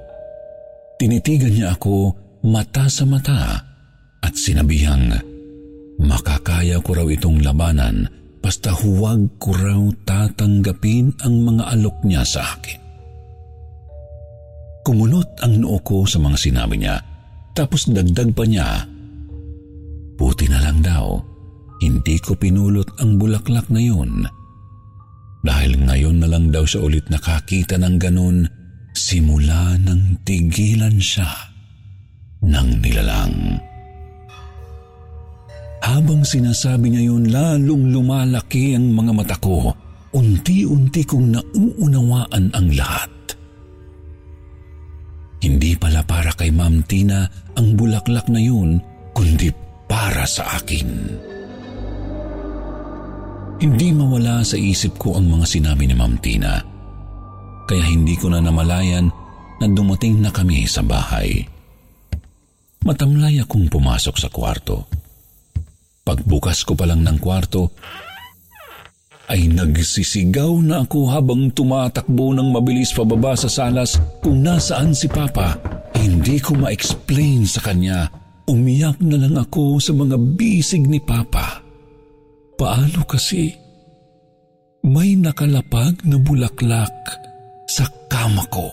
Tinitigan 1.01 1.55
niya 1.55 1.75
ako 1.75 2.13
mata 2.45 2.93
sa 2.93 3.09
mata 3.09 3.41
at 4.21 4.35
sinabihang 4.37 5.32
makakaya 6.03 6.83
ko 6.83 6.91
raw 6.99 7.07
itong 7.07 7.41
labanan 7.41 8.11
basta 8.43 8.75
huwag 8.75 9.39
ko 9.39 9.55
raw 9.55 9.83
tatanggapin 10.03 11.15
ang 11.23 11.47
mga 11.47 11.79
alok 11.79 12.03
niya 12.03 12.27
sa 12.27 12.43
akin. 12.59 12.81
Kumunot 14.83 15.39
ang 15.47 15.63
noo 15.63 15.79
ko 15.87 16.03
sa 16.03 16.19
mga 16.19 16.35
sinabi 16.35 16.83
niya, 16.83 16.99
tapos 17.55 17.87
dagdag 17.87 18.35
pa 18.35 18.43
niya, 18.43 18.91
Buti 20.19 20.47
na 20.51 20.59
lang 20.63 20.83
daw, 20.83 21.19
hindi 21.83 22.19
ko 22.23 22.39
pinulot 22.39 22.99
ang 23.03 23.19
bulaklak 23.19 23.67
na 23.71 23.83
yun. 23.83 24.27
Dahil 25.43 25.83
ngayon 25.83 26.23
na 26.23 26.31
lang 26.31 26.55
daw 26.55 26.63
siya 26.63 26.83
ulit 26.83 27.11
nakakita 27.11 27.75
ng 27.79 27.97
ganun, 27.99 28.47
simula 28.95 29.75
nang 29.83 30.23
tigilan 30.23 30.95
siya 31.03 31.27
ng 32.47 32.69
nilalang. 32.79 33.59
Habang 35.83 36.23
sinasabi 36.23 36.95
niya 36.95 37.11
yun, 37.11 37.27
lalong 37.27 37.91
lumalaki 37.91 38.79
ang 38.79 38.95
mga 38.95 39.13
mata 39.13 39.37
ko. 39.43 39.75
Unti-unti 40.15 41.03
kong 41.03 41.35
nauunawaan 41.35 42.55
ang 42.55 42.69
lahat. 42.71 43.11
Hindi 45.43 45.75
pala 45.75 46.07
para 46.07 46.31
kay 46.39 46.55
Ma'am 46.55 46.87
Tina 46.87 47.27
ang 47.59 47.75
bulaklak 47.75 48.31
na 48.31 48.39
yun, 48.39 48.79
kundi 49.11 49.51
para 49.91 50.23
sa 50.23 50.55
akin. 50.63 50.89
Hindi 53.59 53.89
mawala 53.91 54.47
sa 54.47 54.55
isip 54.55 55.03
ko 55.03 55.19
ang 55.19 55.27
mga 55.27 55.47
sinabi 55.51 55.91
ni 55.91 55.95
Ma'am 55.99 56.15
Tina. 56.23 56.63
Kaya 57.67 57.85
hindi 57.91 58.15
ko 58.15 58.31
na 58.31 58.39
namalayan 58.39 59.11
na 59.59 59.67
dumating 59.67 60.23
na 60.23 60.31
kami 60.31 60.63
sa 60.67 60.87
bahay. 60.87 61.43
Matamlay 62.87 63.43
akong 63.43 63.67
pumasok 63.67 64.15
sa 64.19 64.31
kwarto. 64.31 65.02
Pagbukas 66.03 66.67
ko 66.67 66.75
pa 66.75 66.87
lang 66.87 67.07
ng 67.07 67.19
kwarto, 67.23 67.71
ay 69.31 69.49
nagsisigaw 69.49 70.61
na 70.61 70.83
ako 70.83 71.09
habang 71.09 71.49
tumatakbo 71.55 72.35
ng 72.35 72.53
mabilis 72.53 72.91
pababa 72.91 73.39
sa 73.39 73.47
salas 73.47 73.97
kung 74.21 74.43
nasaan 74.43 74.93
si 74.93 75.07
Papa. 75.07 75.57
Hindi 75.97 76.43
ko 76.43 76.59
ma-explain 76.59 77.47
sa 77.47 77.63
kanya. 77.63 78.11
Umiyak 78.51 78.99
na 78.99 79.17
lang 79.23 79.39
ako 79.39 79.79
sa 79.79 79.95
mga 79.95 80.19
bisig 80.35 80.85
ni 80.85 80.99
Papa. 80.99 81.63
Paano 82.59 83.07
kasi? 83.07 83.55
May 84.83 85.15
nakalapag 85.15 86.03
na 86.03 86.19
bulaklak 86.19 86.93
sa 87.71 87.87
kama 88.11 88.43
ko. 88.51 88.69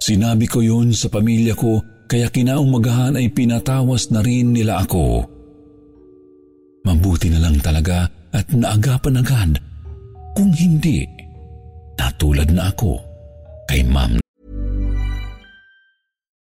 Sinabi 0.00 0.48
ko 0.48 0.64
yon 0.64 0.96
sa 0.96 1.12
pamilya 1.12 1.52
ko 1.52 1.93
kaya 2.08 2.28
kinaumagahan 2.32 3.16
ay 3.20 3.32
pinatawas 3.32 4.08
na 4.12 4.20
rin 4.20 4.52
nila 4.52 4.84
ako. 4.84 5.24
Mabuti 6.84 7.32
na 7.32 7.40
lang 7.40 7.56
talaga 7.60 8.08
at 8.34 8.50
naagapan 8.52 9.20
agad 9.20 9.50
kung 10.36 10.50
hindi 10.52 11.06
natulad 11.96 12.50
na 12.50 12.68
ako 12.68 12.98
kay 13.70 13.86
Ma'am 13.86 14.23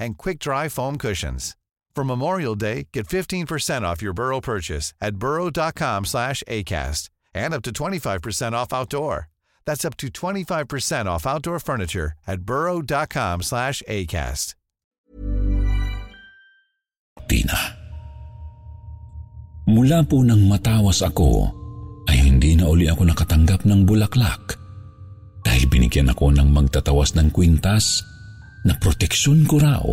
and 0.00 0.16
quick-dry 0.16 0.68
foam 0.68 0.96
cushions. 0.96 1.56
For 1.94 2.04
Memorial 2.04 2.56
Day, 2.56 2.88
get 2.92 3.06
15% 3.06 3.82
off 3.82 4.00
your 4.00 4.14
Burrow 4.14 4.40
purchase 4.40 4.94
at 5.00 5.16
burrow.com 5.16 6.06
slash 6.06 6.42
ACAST 6.48 7.10
and 7.34 7.52
up 7.52 7.62
to 7.62 7.70
25% 7.72 8.52
off 8.52 8.72
outdoor. 8.72 9.28
That's 9.66 9.84
up 9.84 9.96
to 9.98 10.08
25% 10.08 11.06
off 11.06 11.26
outdoor 11.26 11.60
furniture 11.60 12.12
at 12.26 12.40
burrow.com 12.40 13.42
slash 13.42 13.82
ACAST. 13.86 14.54
Tina. 17.30 17.78
Mula 19.70 20.02
po 20.02 20.26
nang 20.26 20.50
matawas 20.50 20.98
ako, 20.98 21.46
ay 22.10 22.26
hindi 22.26 22.58
na 22.58 22.66
uli 22.66 22.90
ako 22.90 23.06
nakatanggap 23.06 23.62
ng 23.62 23.86
bulaklak 23.86 24.58
dahil 25.46 25.70
binigyan 25.70 26.10
ako 26.10 26.34
ng 26.34 26.50
magtatawas 26.50 27.14
ng 27.14 27.30
kwintas 27.30 28.02
na 28.64 28.76
proteksyon 28.76 29.48
ko 29.48 29.56
raw 29.60 29.84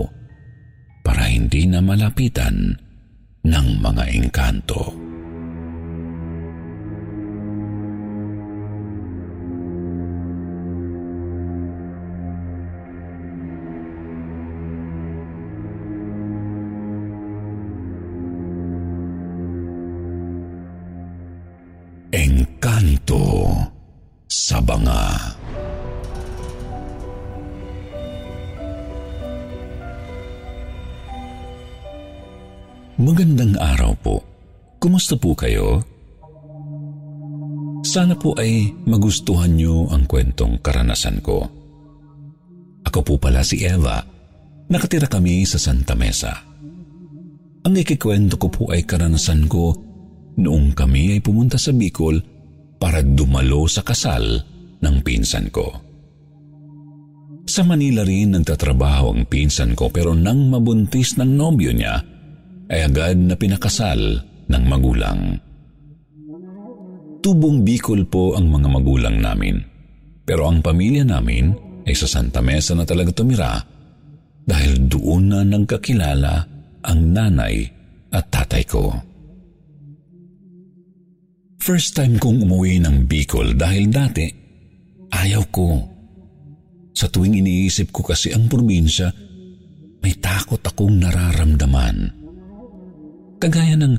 para 1.07 1.31
hindi 1.31 1.63
na 1.63 1.79
malapitan 1.79 2.75
ng 3.47 3.67
mga 3.79 4.03
engkanto. 4.11 4.91
Engkanto 22.11 23.23
sa 24.27 24.59
banga. 24.59 25.36
Magandang 33.07 33.55
araw 33.55 33.95
po. 34.03 34.19
Kumusta 34.83 35.15
po 35.15 35.31
kayo? 35.31 35.79
Sana 37.87 38.19
po 38.19 38.35
ay 38.35 38.67
magustuhan 38.83 39.55
niyo 39.55 39.87
ang 39.95 40.03
kwentong 40.03 40.59
karanasan 40.59 41.23
ko. 41.23 41.47
Ako 42.83 42.99
po 43.07 43.15
pala 43.15 43.47
si 43.47 43.63
Eva. 43.63 44.03
Nakatira 44.67 45.07
kami 45.07 45.47
sa 45.47 45.55
Santa 45.55 45.95
Mesa. 45.95 46.35
Ang 47.63 47.79
ikikwento 47.79 48.35
ko 48.35 48.51
po 48.51 48.63
ay 48.75 48.83
karanasan 48.83 49.47
ko 49.47 49.71
noong 50.35 50.75
kami 50.75 51.15
ay 51.15 51.23
pumunta 51.23 51.55
sa 51.55 51.71
Bicol 51.71 52.19
para 52.75 52.99
dumalo 52.99 53.71
sa 53.71 53.87
kasal 53.87 54.35
ng 54.83 54.95
pinsan 54.99 55.47
ko. 55.47 55.71
Sa 57.47 57.63
Manila 57.63 58.03
rin 58.03 58.35
nagtatrabaho 58.35 59.15
ang 59.15 59.23
pinsan 59.31 59.79
ko 59.79 59.87
pero 59.87 60.11
nang 60.11 60.51
mabuntis 60.51 61.15
ng 61.15 61.39
nobyo 61.39 61.71
niya, 61.71 62.16
ay 62.67 62.87
agad 62.87 63.17
na 63.17 63.35
pinakasal 63.35 63.99
ng 64.47 64.63
magulang. 64.67 65.39
Tubong 67.23 67.63
Bicol 67.63 68.07
po 68.07 68.39
ang 68.39 68.47
mga 68.47 68.67
magulang 68.71 69.17
namin. 69.19 69.59
Pero 70.27 70.47
ang 70.47 70.59
pamilya 70.59 71.07
namin 71.07 71.55
ay 71.87 71.95
sa 71.95 72.07
Santa 72.07 72.43
Mesa 72.43 72.75
na 72.75 72.83
talaga 72.83 73.15
tumira 73.15 73.63
dahil 74.47 74.87
doon 74.87 75.23
na 75.31 75.39
nang 75.43 75.63
kakilala 75.63 76.43
ang 76.83 76.99
nanay 77.15 77.63
at 78.11 78.27
tatay 78.27 78.63
ko. 78.67 78.91
First 81.59 81.99
time 81.99 82.15
kong 82.15 82.47
umuwi 82.47 82.79
ng 82.79 83.07
Bicol 83.07 83.55
dahil 83.55 83.91
dati 83.91 84.27
ayaw 85.11 85.43
ko. 85.51 85.69
Sa 86.95 87.11
tuwing 87.11 87.39
iniisip 87.43 87.91
ko 87.91 88.07
kasi 88.07 88.31
ang 88.31 88.47
probinsya, 88.47 89.11
may 89.99 90.15
takot 90.15 90.63
akong 90.63 90.95
nararamdaman. 90.95 92.26
Kagaya 93.37 93.77
ng 93.77 93.95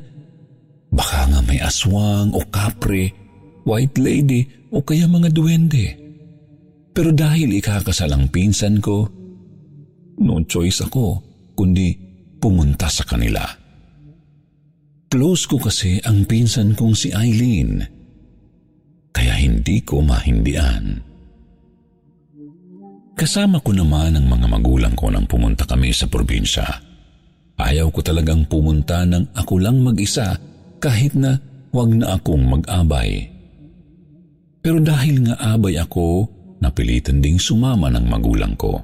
baka 0.91 1.31
nga 1.31 1.41
may 1.47 1.63
aswang 1.63 2.35
o 2.35 2.43
kapre 2.51 3.15
white 3.63 3.99
lady 4.01 4.47
o 4.75 4.83
kaya 4.83 5.07
mga 5.07 5.31
duwende. 5.31 5.87
Pero 6.91 7.15
dahil 7.15 7.55
ikakasal 7.55 8.11
ang 8.11 8.27
pinsan 8.33 8.83
ko, 8.83 9.07
no 10.19 10.35
choice 10.43 10.83
ako 10.83 11.23
kundi 11.55 11.95
pumunta 12.43 12.91
sa 12.91 13.07
kanila. 13.07 13.47
Close 15.09 15.47
ko 15.49 15.57
kasi 15.63 16.03
ang 16.05 16.27
pinsan 16.29 16.77
kong 16.77 16.93
si 16.93 17.09
Eileen, 17.15 17.81
kaya 19.15 19.35
hindi 19.41 19.81
ko 19.81 20.05
mahindian. 20.05 21.01
Kasama 23.19 23.59
ko 23.59 23.75
naman 23.75 24.15
ang 24.15 24.27
mga 24.31 24.47
magulang 24.47 24.95
ko 24.95 25.11
nang 25.11 25.27
pumunta 25.27 25.67
kami 25.67 25.91
sa 25.91 26.07
probinsya. 26.07 26.88
Ayaw 27.59 27.91
ko 27.91 28.01
talagang 28.07 28.47
pumunta 28.47 29.03
ng 29.03 29.35
ako 29.35 29.59
lang 29.59 29.83
mag-isa 29.83 30.39
kahit 30.79 31.19
na 31.19 31.43
wag 31.75 31.91
na 31.91 32.15
akong 32.15 32.47
mag-abay. 32.47 33.27
Pero 34.63 34.79
dahil 34.79 35.27
nga 35.27 35.59
abay 35.59 35.75
ako, 35.79 36.31
napilitan 36.63 37.19
ding 37.19 37.43
sumama 37.43 37.91
ng 37.91 38.07
magulang 38.07 38.55
ko. 38.55 38.79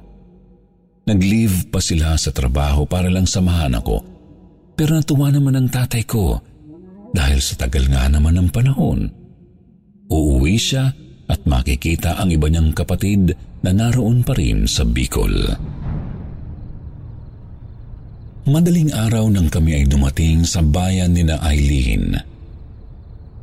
Nag-leave 1.05 1.69
pa 1.69 1.79
sila 1.79 2.17
sa 2.17 2.33
trabaho 2.33 2.83
para 2.83 3.07
lang 3.07 3.29
samahan 3.29 3.77
ako. 3.77 4.01
Pero 4.75 4.97
natuwa 4.97 5.31
naman 5.31 5.55
ang 5.55 5.67
tatay 5.71 6.03
ko 6.03 6.41
dahil 7.15 7.39
sa 7.39 7.55
tagal 7.55 7.87
nga 7.87 8.11
naman 8.11 8.35
ng 8.35 8.49
panahon. 8.51 9.07
Uuwi 10.11 10.57
siya 10.59 10.91
at 11.31 11.39
makikita 11.47 12.19
ang 12.19 12.33
iba 12.33 12.51
niyang 12.51 12.75
kapatid 12.75 13.31
na 13.63 13.71
naroon 13.71 14.21
pa 14.21 14.35
rin 14.35 14.67
sa 14.67 14.83
Bicol. 14.83 15.33
Madaling 18.45 18.93
araw 18.93 19.25
nang 19.33 19.49
kami 19.49 19.73
ay 19.81 19.85
dumating 19.89 20.45
sa 20.45 20.61
bayan 20.61 21.17
ni 21.17 21.25
na 21.25 21.41
Eileen. 21.41 22.13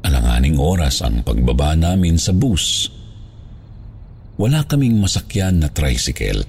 Alanganing 0.07 0.63
oras 0.63 1.03
ang 1.03 1.27
pagbaba 1.27 1.75
namin 1.75 2.15
sa 2.23 2.31
bus. 2.31 2.87
Wala 4.39 4.63
kaming 4.63 5.03
masakyan 5.03 5.59
na 5.59 5.75
tricycle 5.75 6.47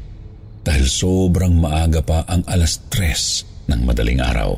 dahil 0.62 0.86
sobrang 0.86 1.58
maaga 1.58 2.06
pa 2.06 2.30
ang 2.30 2.46
alas 2.46 2.78
tres 2.94 3.42
ng 3.74 3.90
madaling 3.90 4.22
araw. 4.22 4.54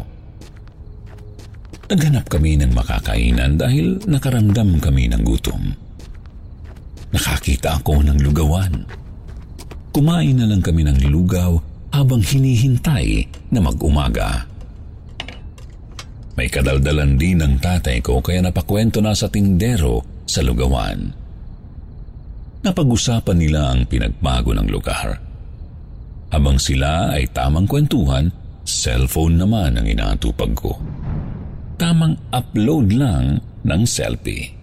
Naghanap 1.88 2.28
kami 2.28 2.60
ng 2.60 2.76
makakainan 2.76 3.56
dahil 3.56 4.04
nakaramdam 4.04 4.76
kami 4.84 5.08
ng 5.08 5.24
gutom. 5.24 5.72
Nakakita 7.16 7.80
ako 7.80 8.04
ng 8.04 8.20
lugawan. 8.20 8.76
Kumain 9.96 10.36
na 10.36 10.52
lang 10.52 10.60
kami 10.60 10.84
ng 10.84 11.00
lugaw 11.08 11.75
habang 11.96 12.20
hinihintay 12.20 13.24
na 13.56 13.60
mag-umaga. 13.64 14.44
May 16.36 16.52
kadaldalan 16.52 17.16
din 17.16 17.40
ng 17.40 17.64
tatay 17.64 18.04
ko 18.04 18.20
kaya 18.20 18.44
napakwento 18.44 19.00
na 19.00 19.16
sa 19.16 19.32
tindero 19.32 20.04
sa 20.28 20.44
lugawan. 20.44 21.16
Napag-usapan 22.66 23.38
nila 23.40 23.72
ang 23.72 23.88
pinagbago 23.88 24.52
ng 24.52 24.68
lugar. 24.68 25.16
Habang 26.34 26.60
sila 26.60 27.16
ay 27.16 27.32
tamang 27.32 27.70
kwentuhan, 27.70 28.28
cellphone 28.68 29.40
naman 29.40 29.80
ang 29.80 29.88
inaatupag 29.88 30.52
ko. 30.58 30.76
Tamang 31.80 32.20
upload 32.36 32.92
lang 32.92 33.40
ng 33.64 33.82
selfie. 33.88 34.55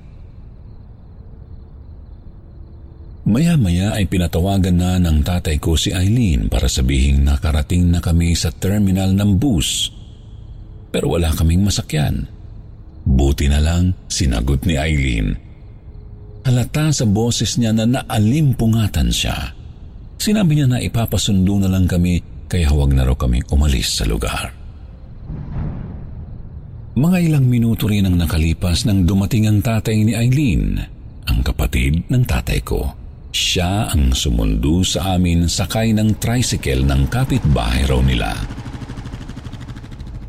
Maya-maya 3.22 3.94
ay 3.94 4.10
pinatawagan 4.10 4.74
na 4.74 4.98
ng 4.98 5.22
tatay 5.22 5.62
ko 5.62 5.78
si 5.78 5.94
Eileen 5.94 6.50
para 6.50 6.66
sabihing 6.66 7.22
nakarating 7.22 7.86
na 7.86 8.02
kami 8.02 8.34
sa 8.34 8.50
terminal 8.50 9.14
ng 9.14 9.38
bus. 9.38 9.94
Pero 10.90 11.14
wala 11.14 11.30
kaming 11.30 11.62
masakyan. 11.62 12.26
Buti 13.06 13.46
na 13.46 13.62
lang 13.62 13.94
sinagot 14.10 14.66
ni 14.66 14.74
Eileen. 14.74 15.38
Halata 16.42 16.90
sa 16.90 17.06
boses 17.06 17.62
niya 17.62 17.70
na 17.70 17.86
naalimpungatan 17.86 19.14
siya. 19.14 19.54
Sinabi 20.18 20.58
niya 20.58 20.66
na 20.66 20.82
ipapasundo 20.82 21.62
na 21.62 21.70
lang 21.70 21.86
kami 21.86 22.18
kaya 22.50 22.66
huwag 22.74 22.90
na 22.90 23.06
raw 23.06 23.14
kami 23.14 23.38
umalis 23.54 24.02
sa 24.02 24.04
lugar. 24.04 24.50
Mga 26.98 27.18
ilang 27.30 27.46
minuto 27.46 27.86
rin 27.86 28.04
ang 28.04 28.18
nakalipas 28.18 28.82
nang 28.84 29.06
dumating 29.06 29.46
ang 29.46 29.62
tatay 29.62 30.02
ni 30.02 30.12
Eileen, 30.12 30.76
ang 31.30 31.40
kapatid 31.46 32.02
ng 32.10 32.26
tatay 32.26 32.58
ko. 32.66 33.01
Siya 33.32 33.88
ang 33.88 34.12
sumundo 34.12 34.84
sa 34.84 35.16
amin 35.16 35.48
sakay 35.48 35.96
ng 35.96 36.20
tricycle 36.20 36.84
ng 36.84 37.08
kapitbahay 37.08 37.88
raw 37.88 38.04
nila. 38.04 38.36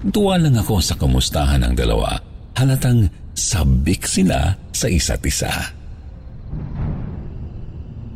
Tuwa 0.08 0.40
lang 0.40 0.56
ako 0.56 0.80
sa 0.80 0.96
kamustahan 0.96 1.68
ng 1.68 1.76
dalawa. 1.76 2.16
Halatang 2.56 3.12
sabik 3.36 4.08
sila 4.08 4.56
sa 4.72 4.88
isa't 4.88 5.20
isa. 5.28 5.52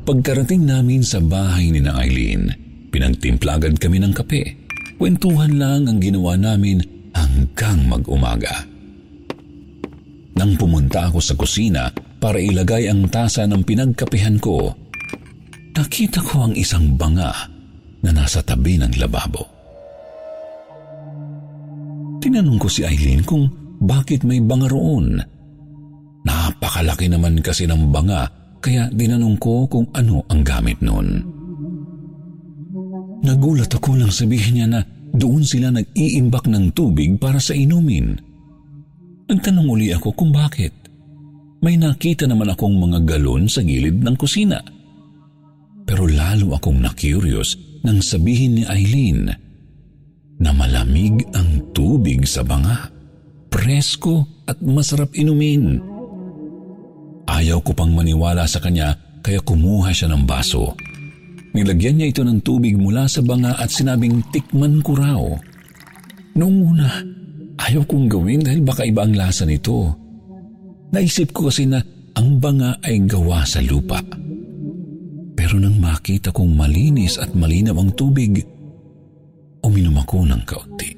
Pagkarating 0.07 0.63
namin 0.63 1.03
sa 1.03 1.19
bahay 1.19 1.67
ni 1.67 1.83
na 1.83 1.99
Eileen, 1.99 2.47
pinagtimpla 2.87 3.59
agad 3.59 3.75
kami 3.75 3.99
ng 3.99 4.15
kape. 4.15 4.55
Kwentuhan 4.95 5.59
lang 5.59 5.91
ang 5.91 5.99
ginawa 5.99 6.39
namin 6.39 6.79
hanggang 7.11 7.83
mag-umaga. 7.91 8.63
Nang 10.39 10.55
pumunta 10.55 11.11
ako 11.11 11.19
sa 11.19 11.35
kusina 11.35 11.91
para 12.17 12.41
ilagay 12.41 12.89
ang 12.89 13.09
tasa 13.09 13.45
ng 13.45 13.61
pinagkapihan 13.61 14.41
ko, 14.41 14.73
nakita 15.77 16.21
ko 16.25 16.49
ang 16.49 16.53
isang 16.57 16.97
banga 16.97 17.33
na 18.01 18.11
nasa 18.13 18.41
tabi 18.41 18.77
ng 18.77 18.97
lababo. 18.97 19.45
Tinanong 22.17 22.57
ko 22.57 22.67
si 22.67 22.81
Eileen 22.81 23.21
kung 23.21 23.45
bakit 23.77 24.25
may 24.25 24.41
banga 24.41 24.67
roon. 24.67 25.21
Napakalaki 26.25 27.07
naman 27.07 27.39
kasi 27.45 27.69
ng 27.69 27.93
banga 27.93 28.25
kaya 28.57 28.89
dinanong 28.89 29.37
ko 29.37 29.69
kung 29.69 29.85
ano 29.93 30.25
ang 30.27 30.41
gamit 30.41 30.81
noon. 30.81 31.23
Nagulat 33.21 33.69
ako 33.69 33.97
nang 33.97 34.13
sabihin 34.13 34.53
niya 34.57 34.67
na 34.67 34.81
doon 35.13 35.45
sila 35.45 35.69
nag-iimbak 35.73 36.49
ng 36.49 36.73
tubig 36.73 37.17
para 37.21 37.37
sa 37.37 37.53
inumin. 37.53 38.17
Nagtanong 39.27 39.67
uli 39.67 39.91
ako 39.93 40.15
kung 40.15 40.31
bakit. 40.31 40.86
May 41.57 41.75
nakita 41.75 42.29
naman 42.29 42.53
akong 42.53 42.77
mga 42.77 43.17
galon 43.17 43.49
sa 43.49 43.65
gilid 43.65 44.05
ng 44.05 44.13
kusina. 44.13 44.61
Pero 45.87 46.05
lalo 46.05 46.53
akong 46.53 46.77
na-curious 46.83 47.57
nang 47.81 48.03
sabihin 48.03 48.61
ni 48.61 48.63
Eileen 48.67 49.31
na 50.37 50.51
malamig 50.53 51.25
ang 51.33 51.73
tubig 51.73 52.27
sa 52.29 52.45
banga. 52.45 52.93
Presko 53.49 54.45
at 54.45 54.61
masarap 54.61 55.09
inumin. 55.17 55.81
Ayaw 57.25 57.63
ko 57.65 57.73
pang 57.73 57.89
maniwala 57.89 58.45
sa 58.45 58.61
kanya 58.61 58.93
kaya 59.25 59.41
kumuha 59.41 59.89
siya 59.89 60.13
ng 60.13 60.23
baso. 60.29 60.77
Nilagyan 61.57 61.97
niya 61.97 62.11
ito 62.13 62.21
ng 62.21 62.45
tubig 62.45 62.77
mula 62.77 63.09
sa 63.09 63.25
banga 63.25 63.57
at 63.57 63.73
sinabing 63.73 64.21
tikman 64.29 64.83
ko 64.85 64.93
raw. 64.93 65.23
Noong 66.37 66.57
una, 66.69 67.01
ayaw 67.57 67.81
kong 67.89 68.05
gawin 68.05 68.45
dahil 68.45 68.61
baka 68.61 68.85
iba 68.85 69.01
ang 69.01 69.17
lasa 69.17 69.41
nito. 69.41 70.06
Naisip 70.91 71.35
ko 71.35 71.51
kasi 71.51 71.67
na 71.67 71.83
ang 72.15 72.39
banga 72.41 72.79
ay 72.81 73.03
gawa 73.03 73.43
sa 73.43 73.59
lupa. 73.59 73.99
Pero 75.37 75.61
nang 75.61 75.77
makita 75.77 76.33
kong 76.33 76.57
malinis 76.57 77.21
at 77.21 77.31
malinaw 77.37 77.77
ang 77.77 77.93
tubig, 77.93 78.41
uminom 79.61 80.01
ako 80.01 80.25
ng 80.25 80.41
kaunti. 80.47 80.89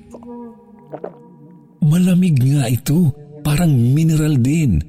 Malamig 1.84 2.38
nga 2.40 2.70
ito, 2.70 3.12
parang 3.42 3.74
mineral 3.74 4.38
din. 4.40 4.80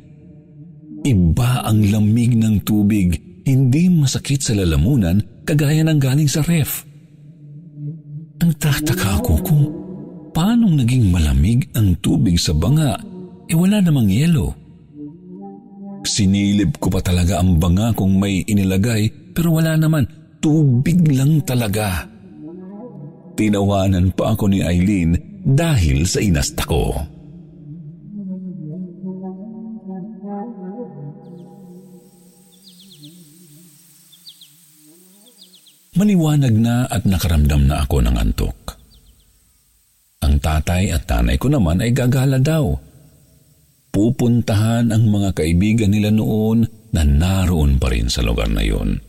Iba 1.01 1.65
ang 1.65 1.81
lamig 1.89 2.37
ng 2.37 2.61
tubig, 2.63 3.17
hindi 3.49 3.89
masakit 3.89 4.45
sa 4.45 4.53
lalamunan 4.53 5.19
kagaya 5.49 5.83
ng 5.83 5.99
galing 5.99 6.29
sa 6.29 6.45
ref. 6.45 6.85
Ang 8.41 8.53
tataka 8.61 9.19
ako 9.19 9.33
kung 9.43 9.65
paano 10.31 10.71
naging 10.71 11.11
malamig 11.11 11.67
ang 11.75 11.99
tubig 11.99 12.39
sa 12.39 12.55
banga, 12.55 13.01
e 13.49 13.53
wala 13.57 13.83
namang 13.83 14.07
yelo. 14.07 14.55
Sinilip 16.01 16.81
ko 16.81 16.89
pa 16.89 17.05
talaga 17.05 17.41
ang 17.41 17.61
banga 17.61 17.93
kung 17.93 18.17
may 18.17 18.41
inilagay 18.45 19.21
pero 19.31 19.57
wala 19.57 19.79
naman, 19.79 20.05
tubig 20.43 21.01
lang 21.13 21.41
talaga. 21.47 22.05
Tinawanan 23.39 24.13
pa 24.13 24.37
ako 24.37 24.53
ni 24.53 24.61
Eileen 24.61 25.17
dahil 25.41 26.05
sa 26.05 26.21
inasta 26.21 26.67
ko. 26.67 26.93
Maliwanag 36.01 36.55
na 36.57 36.89
at 36.89 37.05
nakaramdam 37.05 37.69
na 37.69 37.85
ako 37.85 38.01
ng 38.01 38.17
antok. 38.17 38.57
Ang 40.25 40.41
tatay 40.41 40.93
at 40.93 41.05
tanay 41.05 41.37
ko 41.37 41.53
naman 41.53 41.81
ay 41.81 41.93
gagala 41.93 42.41
daw. 42.41 42.89
Pupuntahan 43.90 44.94
ang 44.94 45.11
mga 45.11 45.35
kaibigan 45.35 45.90
nila 45.90 46.14
noon 46.14 46.62
na 46.94 47.03
naroon 47.03 47.79
pa 47.83 47.90
rin 47.90 48.07
sa 48.07 48.22
lugar 48.22 48.46
na 48.46 48.62
yun. 48.62 49.03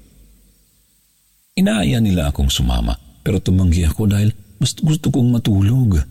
Inaaya 1.53 2.01
nila 2.01 2.33
akong 2.33 2.49
sumama 2.49 2.97
pero 3.21 3.37
tumanggi 3.37 3.85
ako 3.85 4.03
dahil 4.09 4.29
mas 4.57 4.73
gusto 4.77 5.13
kong 5.13 5.29
matulog. 5.29 6.01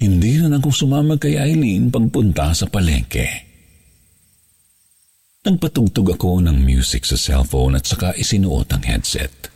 Hindi 0.00 0.40
na 0.40 0.60
ako 0.60 0.68
sumama 0.72 1.16
kay 1.16 1.36
Eileen 1.36 1.88
pagpunta 1.88 2.52
sa 2.52 2.68
palengke. 2.68 3.28
Nagpatugtog 5.44 6.16
ako 6.16 6.40
ng 6.40 6.56
music 6.56 7.04
sa 7.04 7.20
cellphone 7.20 7.76
at 7.76 7.84
saka 7.84 8.16
isinuot 8.16 8.68
ang 8.72 8.84
headset. 8.84 9.52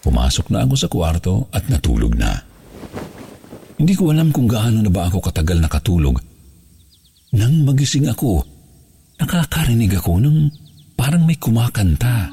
Pumasok 0.00 0.48
na 0.48 0.64
ako 0.64 0.74
sa 0.76 0.88
kwarto 0.88 1.34
at 1.52 1.68
natulog 1.68 2.16
na. 2.16 2.40
Hindi 3.76 3.92
ko 3.92 4.08
alam 4.08 4.32
kung 4.32 4.48
gaano 4.48 4.80
na 4.80 4.88
ba 4.88 5.12
ako 5.12 5.20
katagal 5.20 5.60
nakatulog. 5.60 6.31
Nang 7.32 7.64
magising 7.64 8.12
ako, 8.12 8.44
nakakarinig 9.16 9.96
ako 9.96 10.20
ng 10.20 10.52
parang 10.92 11.24
may 11.24 11.40
kumakanta. 11.40 12.28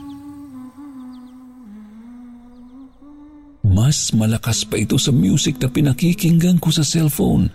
Mas 3.63 4.11
malakas 4.11 4.67
pa 4.67 4.75
ito 4.75 4.99
sa 4.99 5.15
music 5.15 5.55
na 5.63 5.71
pinakikinggan 5.71 6.59
ko 6.59 6.67
sa 6.67 6.83
cellphone. 6.83 7.47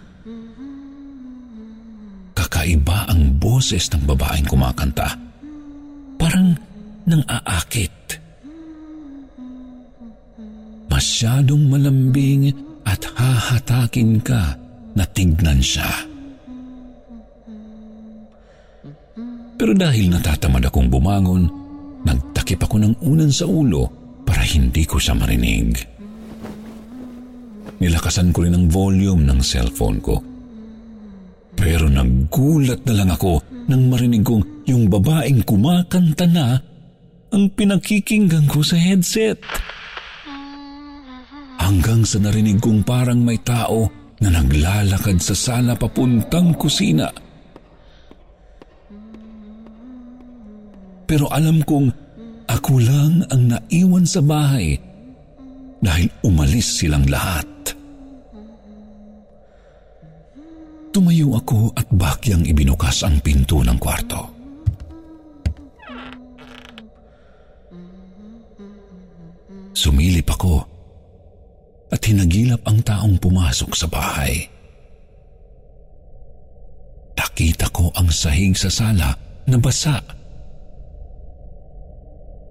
Kakaiba 2.33 3.13
ang 3.13 3.37
boses 3.37 3.93
ng 3.93 4.09
babaeng 4.09 4.49
kumakanta. 4.49 5.13
Parang 6.17 6.57
nang 7.05 7.25
aakit. 7.29 7.93
Masyadong 10.89 11.69
malambing 11.69 12.57
at 12.89 13.05
hahatakin 13.05 14.17
ka 14.25 14.57
na 14.97 15.05
tignan 15.13 15.61
siya. 15.61 16.14
Pero 19.65 19.73
dahil 19.81 20.13
natatamad 20.13 20.61
akong 20.69 20.93
bumangon, 20.93 21.49
nagtakip 22.05 22.69
ako 22.69 22.85
ng 22.85 23.01
unan 23.01 23.33
sa 23.33 23.49
ulo 23.49 23.89
para 24.21 24.45
hindi 24.45 24.85
ko 24.85 25.01
siya 25.01 25.17
marinig. 25.17 25.81
Nilakasan 27.81 28.29
ko 28.29 28.45
rin 28.45 28.61
ang 28.61 28.69
volume 28.69 29.25
ng 29.25 29.41
cellphone 29.41 30.05
ko. 30.05 30.21
Pero 31.57 31.89
nagulat 31.89 32.85
na 32.85 32.93
lang 32.93 33.09
ako 33.09 33.41
nang 33.73 33.89
marinig 33.89 34.21
kong 34.21 34.69
yung 34.69 34.85
babaeng 34.93 35.41
kumakanta 35.49 36.29
na 36.29 36.61
ang 37.33 37.49
pinakikinggan 37.57 38.45
ko 38.45 38.61
sa 38.61 38.77
headset. 38.77 39.41
Hanggang 41.57 42.05
sa 42.05 42.21
narinig 42.21 42.61
kong 42.61 42.85
parang 42.85 43.25
may 43.25 43.41
tao 43.41 43.89
na 44.21 44.29
naglalakad 44.29 45.25
sa 45.25 45.33
sala 45.33 45.73
papuntang 45.73 46.53
kusina. 46.53 47.25
Pero 51.05 51.29
alam 51.29 51.61
kong 51.65 51.89
ako 52.49 52.75
lang 52.81 53.25
ang 53.33 53.43
naiwan 53.53 54.05
sa 54.05 54.21
bahay 54.21 54.77
dahil 55.81 56.09
umalis 56.25 56.81
silang 56.81 57.05
lahat. 57.09 57.45
Tumayo 60.95 61.35
ako 61.35 61.75
at 61.75 61.91
bakyang 61.91 62.47
ibinukas 62.47 63.03
ang 63.03 63.19
pinto 63.19 63.61
ng 63.61 63.79
kwarto. 63.83 64.23
Sumilip 69.75 70.31
ako 70.31 70.63
at 71.91 71.99
hinagilap 71.99 72.63
ang 72.65 72.79
taong 72.87 73.19
pumasok 73.19 73.75
sa 73.75 73.91
bahay. 73.91 74.47
Nakita 77.35 77.67
ko 77.75 77.91
ang 77.99 78.15
sahig 78.15 78.55
sa 78.55 78.71
sala 78.71 79.11
na 79.51 79.59
basa. 79.59 79.99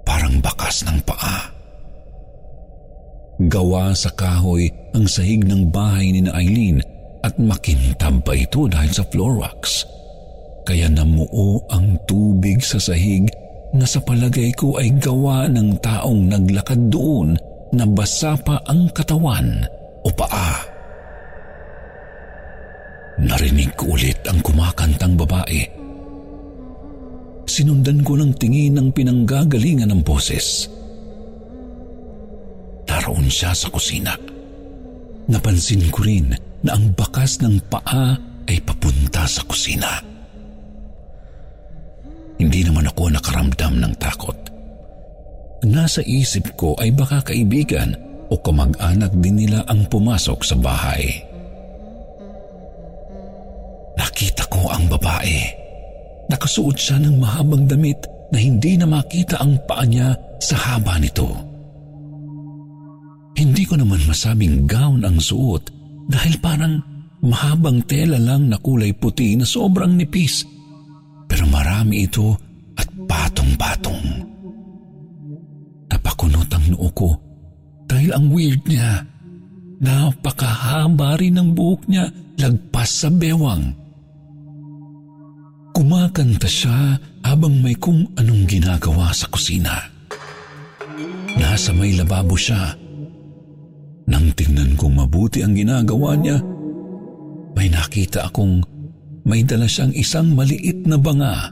Parang 0.04 0.44
bakas 0.44 0.84
ng 0.84 1.00
paa. 1.08 1.48
Gawa 3.54 3.94
sa 3.94 4.10
kahoy 4.10 4.66
ang 4.98 5.06
sahig 5.06 5.46
ng 5.46 5.70
bahay 5.70 6.10
ni 6.10 6.26
na 6.26 6.34
Eileen 6.34 6.82
at 7.22 7.38
makintab 7.38 8.26
pa 8.26 8.34
ito 8.34 8.66
dahil 8.66 8.89
sa 8.89 9.06
floor 9.06 9.46
wax. 9.46 9.86
Kaya 10.66 10.89
namuo 10.89 11.62
ang 11.70 12.02
tubig 12.10 12.66
sa 12.66 12.82
sahig 12.82 13.30
na 13.78 13.86
sa 13.86 14.02
palagay 14.02 14.58
ko 14.58 14.82
ay 14.82 14.98
gawa 14.98 15.46
ng 15.54 15.78
taong 15.86 16.34
naglakad 16.34 16.89
doon 16.89 17.38
na 17.78 17.86
basa 17.86 18.34
pa 18.42 18.58
ang 18.66 18.89
katawan 18.89 19.70
o 20.02 20.10
paa. 20.10 20.58
Narinig 23.22 23.78
ko 23.78 23.94
ulit 23.94 24.18
ang 24.26 24.42
kumakantang 24.42 25.13
babae. 25.13 25.62
Sinundan 27.46 28.02
ko 28.02 28.18
ng 28.18 28.34
tingin 28.34 28.82
ng 28.82 28.89
pinanggagalingan 28.89 29.94
ng 29.94 30.02
boses. 30.02 30.66
Naroon 33.04 33.28
siya 33.28 33.52
sa 33.52 33.68
kusina. 33.68 34.16
Napansin 35.28 35.92
ko 35.92 36.08
rin 36.08 36.32
na 36.63 36.72
ang 36.72 36.96
bakas 36.96 37.44
ng 37.44 37.60
paa 37.68 38.16
ay 38.48 38.63
papunta 38.63 39.28
sa 39.28 39.44
kusina. 39.44 40.00
Hindi 42.39 42.63
naman 42.63 42.88
ako 42.88 43.12
nakaramdam 43.12 43.76
ng 43.84 43.94
takot. 44.00 44.39
Nasa 45.68 46.00
isip 46.00 46.56
ko 46.56 46.80
ay 46.80 46.96
baka 46.96 47.28
kaibigan 47.28 47.92
o 48.32 48.39
kamag-anak 48.39 49.12
din 49.20 49.36
nila 49.36 49.68
ang 49.68 49.84
pumasok 49.92 50.39
sa 50.39 50.56
bahay. 50.56 51.04
Nakita 54.00 54.48
ko 54.48 54.72
ang 54.72 54.88
babae. 54.88 55.44
Nakasuot 56.32 56.80
siya 56.80 57.04
ng 57.04 57.20
mahabang 57.20 57.68
damit 57.68 58.00
na 58.32 58.39
hindi 58.39 58.80
na 58.80 58.88
makita 58.88 59.44
ang 59.44 59.60
paa 59.68 59.84
niya 59.84 60.16
sa 60.39 60.56
haba 60.56 60.96
nito. 61.04 61.53
Hindi 63.43 63.67
ko 63.67 63.75
naman 63.75 63.99
masabing 64.08 64.63
gown 64.63 65.03
ang 65.03 65.19
suot 65.19 65.67
dahil 66.08 66.39
parang 66.39 66.79
mahabang 67.19 67.84
tela 67.84 68.15
lang 68.15 68.47
na 68.47 68.56
kulay 68.56 68.95
puti 68.95 69.36
na 69.36 69.43
sobrang 69.43 69.99
nipis. 69.99 70.47
Pero 71.27 71.43
marami 71.51 72.08
ito 72.08 72.39
at 72.79 72.88
patong-patong. 72.88 74.23
Napakunot 75.91 76.47
ang 76.56 76.65
noo 76.71 76.88
ko 76.95 77.10
dahil 77.84 78.15
ang 78.15 78.32
weird 78.32 78.63
niya. 78.63 79.03
Napakahaba 79.84 81.19
rin 81.19 81.36
ng 81.36 81.51
buhok 81.51 81.91
niya 81.91 82.08
lagpas 82.39 83.03
sa 83.03 83.12
bewang. 83.12 83.75
Kumakanta 85.75 86.47
siya 86.47 86.95
habang 87.27 87.60
may 87.60 87.75
kung 87.75 88.08
anong 88.15 88.47
ginagawa 88.47 89.12
sa 89.12 89.27
kusina. 89.27 89.91
Nasa 91.36 91.75
may 91.75 91.91
lababo 91.99 92.39
siya 92.39 92.83
nang 94.08 94.32
tingnan 94.36 94.76
kong 94.76 95.00
mabuti 95.00 95.42
ang 95.46 95.56
ginagawa 95.56 96.16
niya, 96.20 96.38
may 97.54 97.70
nakita 97.72 98.28
akong 98.28 98.60
may 99.24 99.46
dala 99.48 99.70
siyang 99.70 99.96
isang 99.96 100.36
maliit 100.36 100.84
na 100.84 101.00
banga. 101.00 101.48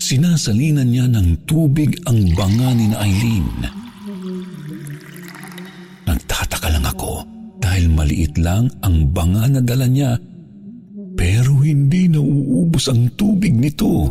Sinasalinan 0.00 0.88
niya 0.88 1.06
ng 1.10 1.44
tubig 1.44 1.98
ang 2.06 2.22
banga 2.38 2.70
ni 2.72 2.86
na 2.88 3.02
Eileen. 3.02 3.50
Nagtataka 6.06 6.70
lang 6.70 6.86
ako 6.86 7.26
dahil 7.58 7.90
maliit 7.90 8.38
lang 8.38 8.70
ang 8.86 9.10
banga 9.10 9.50
na 9.50 9.60
dala 9.60 9.90
niya 9.90 10.16
pero 11.18 11.60
hindi 11.60 12.08
nauubos 12.08 12.88
ang 12.88 13.12
tubig 13.18 13.52
nito. 13.52 14.08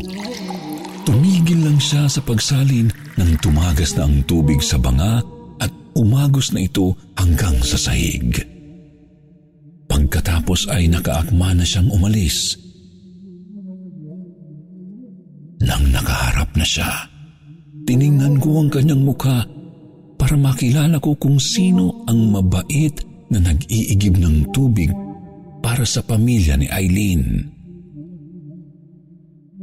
Tumigil 1.07 1.65
lang 1.65 1.79
siya 1.81 2.05
sa 2.05 2.21
pagsalin 2.21 2.91
nang 3.17 3.33
tumagas 3.41 3.97
na 3.97 4.05
ang 4.05 4.21
tubig 4.29 4.61
sa 4.61 4.77
banga 4.77 5.23
umagos 5.99 6.55
na 6.55 6.63
ito 6.63 6.95
hanggang 7.19 7.59
sa 7.59 7.75
sahig. 7.75 8.39
Pagkatapos 9.91 10.71
ay 10.71 10.87
nakaakma 10.87 11.51
na 11.51 11.65
siyang 11.67 11.91
umalis. 11.91 12.55
Nang 15.59 15.91
nakaharap 15.91 16.55
na 16.55 16.63
siya, 16.63 16.87
tiningnan 17.83 18.39
ko 18.39 18.63
ang 18.63 18.71
kanyang 18.71 19.03
mukha 19.03 19.43
para 20.15 20.39
makilala 20.39 20.95
ko 21.03 21.19
kung 21.19 21.35
sino 21.35 22.07
ang 22.07 22.31
mabait 22.31 22.95
na 23.27 23.43
nag-iigib 23.43 24.15
ng 24.17 24.55
tubig 24.55 24.89
para 25.59 25.83
sa 25.83 25.99
pamilya 25.99 26.55
ni 26.55 26.71
Eileen. 26.71 27.23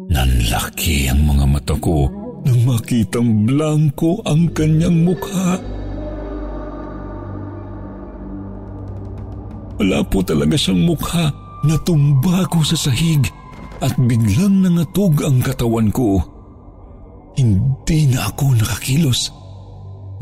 Nanlaki 0.06 1.10
ang 1.10 1.24
mga 1.26 1.44
mata 1.48 1.74
ko 1.80 2.06
nang 2.46 2.62
makitang 2.62 3.42
blanco 3.42 4.22
ang 4.22 4.46
kanyang 4.54 5.02
mukha. 5.02 5.58
Wala 9.76 10.00
po 10.08 10.24
talaga 10.24 10.56
siyang 10.56 10.88
mukha. 10.88 11.28
Natumba 11.66 12.48
ko 12.48 12.64
sa 12.64 12.76
sahig 12.76 13.28
at 13.84 13.92
biglang 14.00 14.64
nangatog 14.64 15.20
ang 15.20 15.44
katawan 15.44 15.92
ko. 15.92 16.20
Hindi 17.36 18.08
na 18.08 18.32
ako 18.32 18.56
nakakilos. 18.56 19.28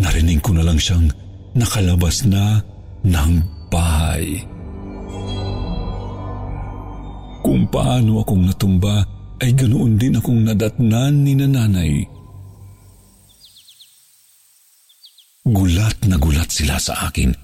Narinig 0.03 0.43
ko 0.43 0.59
na 0.59 0.67
lang 0.67 0.79
siyang 0.79 1.07
nakalabas 1.55 2.27
na 2.27 2.59
ng 3.07 3.33
bahay. 3.71 4.43
Kung 7.45 7.69
paano 7.71 8.25
akong 8.25 8.51
natumba 8.51 9.05
ay 9.39 9.55
ganoon 9.55 10.01
din 10.01 10.19
akong 10.19 10.43
nadatnan 10.43 11.15
ni 11.23 11.39
nanay. 11.39 12.03
Gulat 15.45 16.09
na 16.09 16.17
gulat 16.17 16.49
sila 16.49 16.81
sa 16.81 17.05
akin 17.07 17.44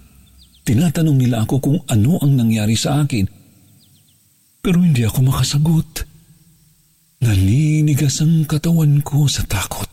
Tinatanong 0.65 1.19
nila 1.19 1.43
ako 1.49 1.55
kung 1.59 1.79
ano 1.89 2.21
ang 2.21 2.37
nangyari 2.37 2.77
sa 2.77 3.03
akin. 3.03 3.27
Pero 4.61 4.85
hindi 4.85 5.03
ako 5.03 5.19
makasagot. 5.25 5.91
Naninigas 7.21 8.21
ang 8.21 8.45
katawan 8.45 9.01
ko 9.05 9.29
sa 9.29 9.45
takot. 9.45 9.89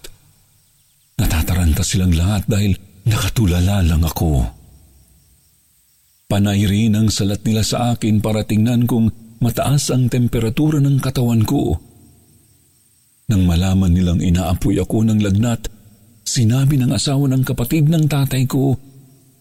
Natataranta 1.17 1.83
silang 1.83 2.15
lahat 2.15 2.47
dahil 2.47 2.75
nakatulala 3.07 3.83
lang 3.83 4.03
ako. 4.03 4.43
Panay 6.27 6.67
rin 6.67 6.95
ang 6.99 7.07
salat 7.07 7.39
nila 7.47 7.63
sa 7.63 7.95
akin 7.95 8.19
para 8.19 8.43
tingnan 8.43 8.83
kung 8.83 9.07
mataas 9.39 9.95
ang 9.95 10.11
temperatura 10.11 10.83
ng 10.83 10.99
katawan 10.99 11.47
ko. 11.47 11.79
Nang 13.31 13.43
malaman 13.47 13.91
nilang 13.91 14.19
inaapoy 14.19 14.79
ako 14.79 15.07
ng 15.07 15.19
lagnat, 15.23 15.67
sinabi 16.27 16.79
ng 16.79 16.91
asawa 16.91 17.31
ng 17.31 17.43
kapatid 17.47 17.87
ng 17.87 18.07
tatay 18.07 18.43
ko 18.47 18.75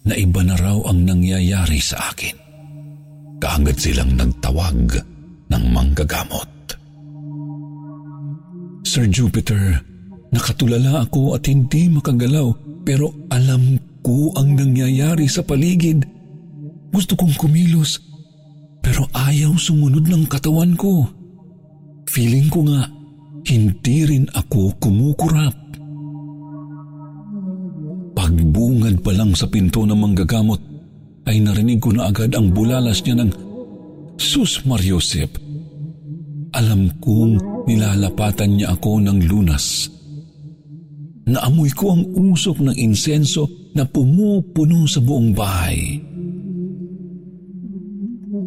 na 0.06 0.14
iba 0.14 0.40
na 0.46 0.54
raw 0.54 0.78
ang 0.86 1.02
nangyayari 1.02 1.82
sa 1.82 2.14
akin. 2.14 2.36
Kaagad 3.42 3.76
silang 3.76 4.14
nagtawag 4.14 4.96
ng 5.50 5.64
manggagamot. 5.74 6.50
Sir 8.86 9.10
Jupiter, 9.10 9.82
nakatulala 10.30 11.04
ako 11.04 11.34
at 11.34 11.50
hindi 11.50 11.90
makagalaw 11.90 12.48
pero 12.86 13.10
alam 13.34 13.76
ko 14.00 14.30
ang 14.38 14.54
nangyayari 14.54 15.26
sa 15.26 15.42
paligid. 15.42 16.06
Gusto 16.94 17.18
kong 17.18 17.34
kumilos 17.34 17.98
pero 18.78 19.10
ayaw 19.10 19.58
sumunod 19.58 20.06
ng 20.06 20.30
katawan 20.30 20.78
ko. 20.78 21.10
Feeling 22.06 22.46
ko 22.46 22.62
nga 22.70 22.86
hindi 23.50 24.06
rin 24.06 24.30
ako 24.30 24.78
kumukurap. 24.78 25.65
Pagbungad 28.36 29.00
pa 29.00 29.16
lang 29.16 29.32
sa 29.32 29.48
pinto 29.48 29.88
ng 29.88 29.96
manggagamot 29.96 30.60
ay 31.24 31.40
narinig 31.40 31.80
ko 31.80 31.88
na 31.96 32.12
agad 32.12 32.36
ang 32.36 32.52
bulalas 32.52 33.00
niya 33.00 33.24
ng 33.24 33.32
Sus 34.20 34.60
Mariosep. 34.68 35.40
Alam 36.52 37.00
kong 37.00 37.64
nilalapatan 37.64 38.60
niya 38.60 38.76
ako 38.76 39.00
ng 39.00 39.24
lunas. 39.24 39.88
Naamoy 41.32 41.72
ko 41.72 41.96
ang 41.96 42.04
usok 42.12 42.60
ng 42.60 42.76
insenso 42.76 43.72
na 43.72 43.88
pumupuno 43.88 44.84
sa 44.84 45.00
buong 45.00 45.32
bahay. 45.32 46.00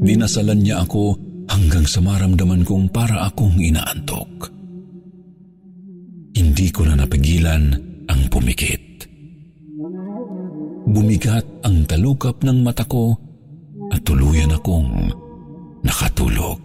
Dinasalan 0.06 0.62
niya 0.62 0.86
ako 0.86 1.18
hanggang 1.50 1.90
sa 1.90 2.02
maramdaman 2.02 2.62
kong 2.62 2.94
para 2.94 3.26
akong 3.26 3.58
inaantok. 3.58 4.54
Hindi 6.38 6.68
ko 6.70 6.86
na 6.86 6.94
napigilan 6.94 7.74
ang 8.06 8.22
pumikit. 8.30 8.89
Bumigat 10.90 11.46
ang 11.62 11.86
talukap 11.86 12.42
ng 12.42 12.66
mata 12.66 12.82
ko 12.82 13.14
at 13.94 14.02
tuluyan 14.02 14.50
akong 14.58 15.14
nakatulog. 15.86 16.58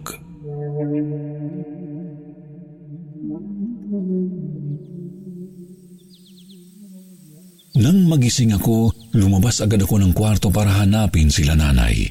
Nang 7.75 8.07
magising 8.09 8.57
ako, 8.57 8.89
lumabas 9.13 9.61
agad 9.61 9.85
ako 9.85 10.01
ng 10.01 10.17
kwarto 10.17 10.49
para 10.49 10.73
hanapin 10.73 11.29
sila 11.29 11.53
nanay. 11.53 12.09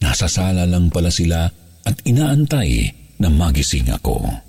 Nasa 0.00 0.32
sala 0.32 0.64
lang 0.64 0.88
pala 0.88 1.12
sila 1.12 1.44
at 1.84 1.96
inaantay 2.08 2.88
na 3.20 3.28
magising 3.28 3.92
ako. 3.92 4.45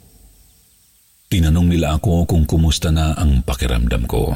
Tinanong 1.27 1.67
nila 1.67 1.99
ako 1.99 2.23
kung 2.23 2.47
kumusta 2.47 2.87
na 2.87 3.11
ang 3.11 3.43
pakiramdam 3.43 4.07
ko. 4.07 4.31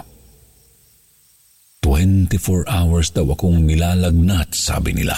24 1.79 2.67
hours 2.67 3.15
daw 3.15 3.31
akong 3.31 3.63
nilalagnat, 3.63 4.51
sabi 4.51 4.91
nila. 4.91 5.15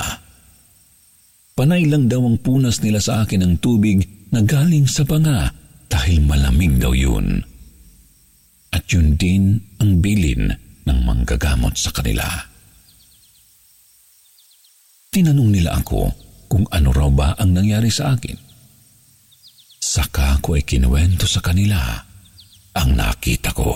Panay 1.57 1.89
lang 1.89 2.05
daw 2.09 2.21
ang 2.21 2.37
punas 2.37 2.81
nila 2.81 3.01
sa 3.01 3.25
akin 3.25 3.41
ng 3.41 3.53
tubig 3.57 4.05
na 4.29 4.45
galing 4.45 4.85
sa 4.85 5.01
panga 5.05 5.49
dahil 5.89 6.21
malamig 6.21 6.77
daw 6.77 6.93
yun. 6.93 7.41
At 8.73 8.89
yun 8.89 9.17
din 9.17 9.61
ang 9.81 10.01
bilin 10.01 10.49
ng 10.85 10.99
manggagamot 11.05 11.73
sa 11.77 11.89
kanila. 11.93 12.25
Tinanong 15.13 15.49
nila 15.53 15.77
ako 15.77 16.09
kung 16.49 16.65
ano 16.73 16.89
raw 16.89 17.09
ba 17.09 17.37
ang 17.37 17.53
nangyari 17.53 17.89
sa 17.89 18.17
akin. 18.17 18.52
Saka 19.83 20.39
ko 20.39 20.55
ay 20.55 20.63
kinuwento 20.63 21.27
sa 21.27 21.43
kanila 21.43 21.75
ang 22.71 22.89
nakita 22.95 23.51
ko. 23.51 23.75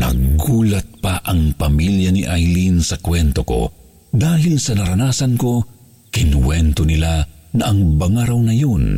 Naggulat 0.00 0.96
pa 1.04 1.20
ang 1.20 1.52
pamilya 1.52 2.08
ni 2.08 2.24
Eileen 2.24 2.80
sa 2.80 2.96
kwento 2.96 3.44
ko 3.44 3.68
dahil 4.08 4.56
sa 4.56 4.72
naranasan 4.72 5.36
ko, 5.36 5.60
kinuwento 6.08 6.88
nila 6.88 7.20
na 7.52 7.68
ang 7.68 8.00
bangaraw 8.00 8.40
na 8.40 8.56
yun 8.56 8.96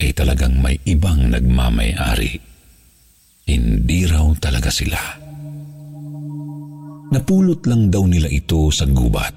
ay 0.00 0.10
talagang 0.16 0.56
may 0.56 0.80
ibang 0.88 1.28
nagmamayari. 1.28 2.40
Hindi 3.44 4.08
raw 4.08 4.24
talaga 4.40 4.72
sila. 4.72 5.20
Napulot 7.12 7.60
lang 7.68 7.92
daw 7.92 8.08
nila 8.08 8.32
ito 8.32 8.72
sa 8.72 8.88
gubat. 8.88 9.36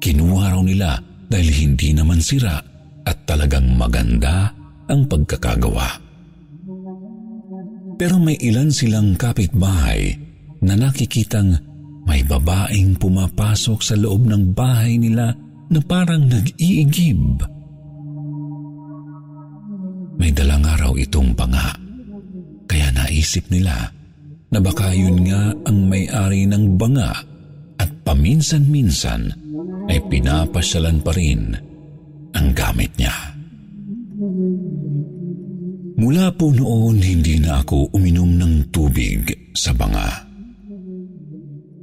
Kinuha 0.00 0.56
raw 0.56 0.62
nila 0.64 0.96
dahil 1.28 1.52
hindi 1.52 1.92
naman 1.92 2.24
sira 2.24 2.69
at 3.06 3.24
talagang 3.24 3.72
maganda 3.76 4.52
ang 4.90 5.06
pagkakagawa. 5.06 5.88
Pero 8.00 8.16
may 8.16 8.36
ilan 8.40 8.72
silang 8.72 9.14
kapitbahay 9.14 10.16
na 10.64 10.74
nakikitang 10.76 11.56
may 12.08 12.24
babaeng 12.24 12.96
pumapasok 12.96 13.78
sa 13.84 13.94
loob 13.94 14.24
ng 14.24 14.56
bahay 14.56 14.96
nila 14.96 15.36
na 15.70 15.80
parang 15.84 16.26
nag-iigib 16.26 17.44
may 20.20 20.28
dalang 20.36 20.60
araw 20.68 21.00
itong 21.00 21.32
panga. 21.32 21.72
Kaya 22.68 22.92
naisip 22.92 23.48
nila 23.48 23.88
na 24.52 24.58
baka 24.60 24.92
yun 24.92 25.24
nga 25.24 25.56
ang 25.64 25.88
may-ari 25.88 26.44
ng 26.44 26.76
banga 26.76 27.16
at 27.80 27.90
paminsan-minsan 28.04 29.32
ay 29.88 29.98
pinapasyalan 30.12 31.00
pa 31.00 31.16
rin 31.16 31.56
ang 32.34 32.52
gamit 32.54 32.92
niya. 33.00 33.14
Mula 36.00 36.32
po 36.32 36.48
noon, 36.48 36.96
hindi 37.00 37.36
na 37.36 37.60
ako 37.60 37.92
uminom 37.92 38.40
ng 38.40 38.54
tubig 38.72 39.28
sa 39.52 39.76
banga. 39.76 40.08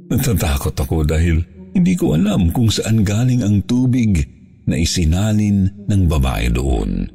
Natatakot 0.08 0.74
ako 0.74 1.04
dahil 1.06 1.38
hindi 1.76 1.94
ko 1.94 2.16
alam 2.16 2.50
kung 2.50 2.72
saan 2.72 3.06
galing 3.06 3.44
ang 3.44 3.62
tubig 3.68 4.24
na 4.66 4.74
isinalin 4.74 5.86
ng 5.86 6.02
babae 6.08 6.50
doon. 6.50 7.06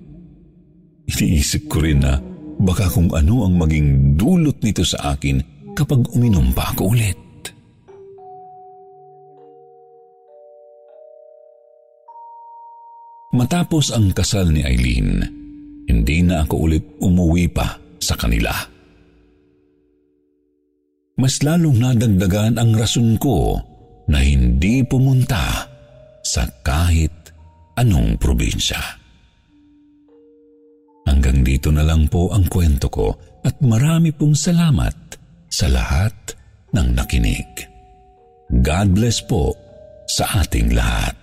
Iniisip 1.09 1.67
ko 1.67 1.83
rin 1.83 2.01
na 2.01 2.17
baka 2.63 2.87
kung 2.87 3.11
ano 3.11 3.43
ang 3.43 3.59
maging 3.59 4.15
dulot 4.15 4.55
nito 4.63 4.87
sa 4.87 5.17
akin 5.17 5.43
kapag 5.75 6.07
uminom 6.15 6.53
pa 6.55 6.71
ako 6.71 6.95
ulit. 6.95 7.17
Matapos 13.33 13.89
ang 13.89 14.13
kasal 14.13 14.53
ni 14.53 14.61
Eileen, 14.61 15.25
hindi 15.89 16.21
na 16.21 16.45
ako 16.45 16.55
ulit 16.69 16.85
umuwi 17.01 17.49
pa 17.49 17.81
sa 17.97 18.13
kanila. 18.13 18.53
Mas 21.17 21.41
lalong 21.41 21.81
nadagdagan 21.81 22.61
ang 22.61 22.77
rason 22.77 23.17
ko 23.17 23.57
na 24.05 24.21
hindi 24.21 24.85
pumunta 24.85 25.65
sa 26.21 26.45
kahit 26.61 27.33
anong 27.73 28.21
probinsya. 28.21 28.81
Hanggang 31.09 31.41
dito 31.41 31.73
na 31.73 31.81
lang 31.81 32.05
po 32.13 32.29
ang 32.29 32.45
kwento 32.45 32.85
ko 32.87 33.17
at 33.41 33.57
marami 33.65 34.13
pong 34.13 34.37
salamat 34.37 35.17
sa 35.49 35.67
lahat 35.73 36.13
ng 36.69 36.87
nakinig. 36.93 37.49
God 38.61 38.87
bless 38.93 39.25
po 39.25 39.57
sa 40.05 40.41
ating 40.45 40.73
lahat. 40.73 41.22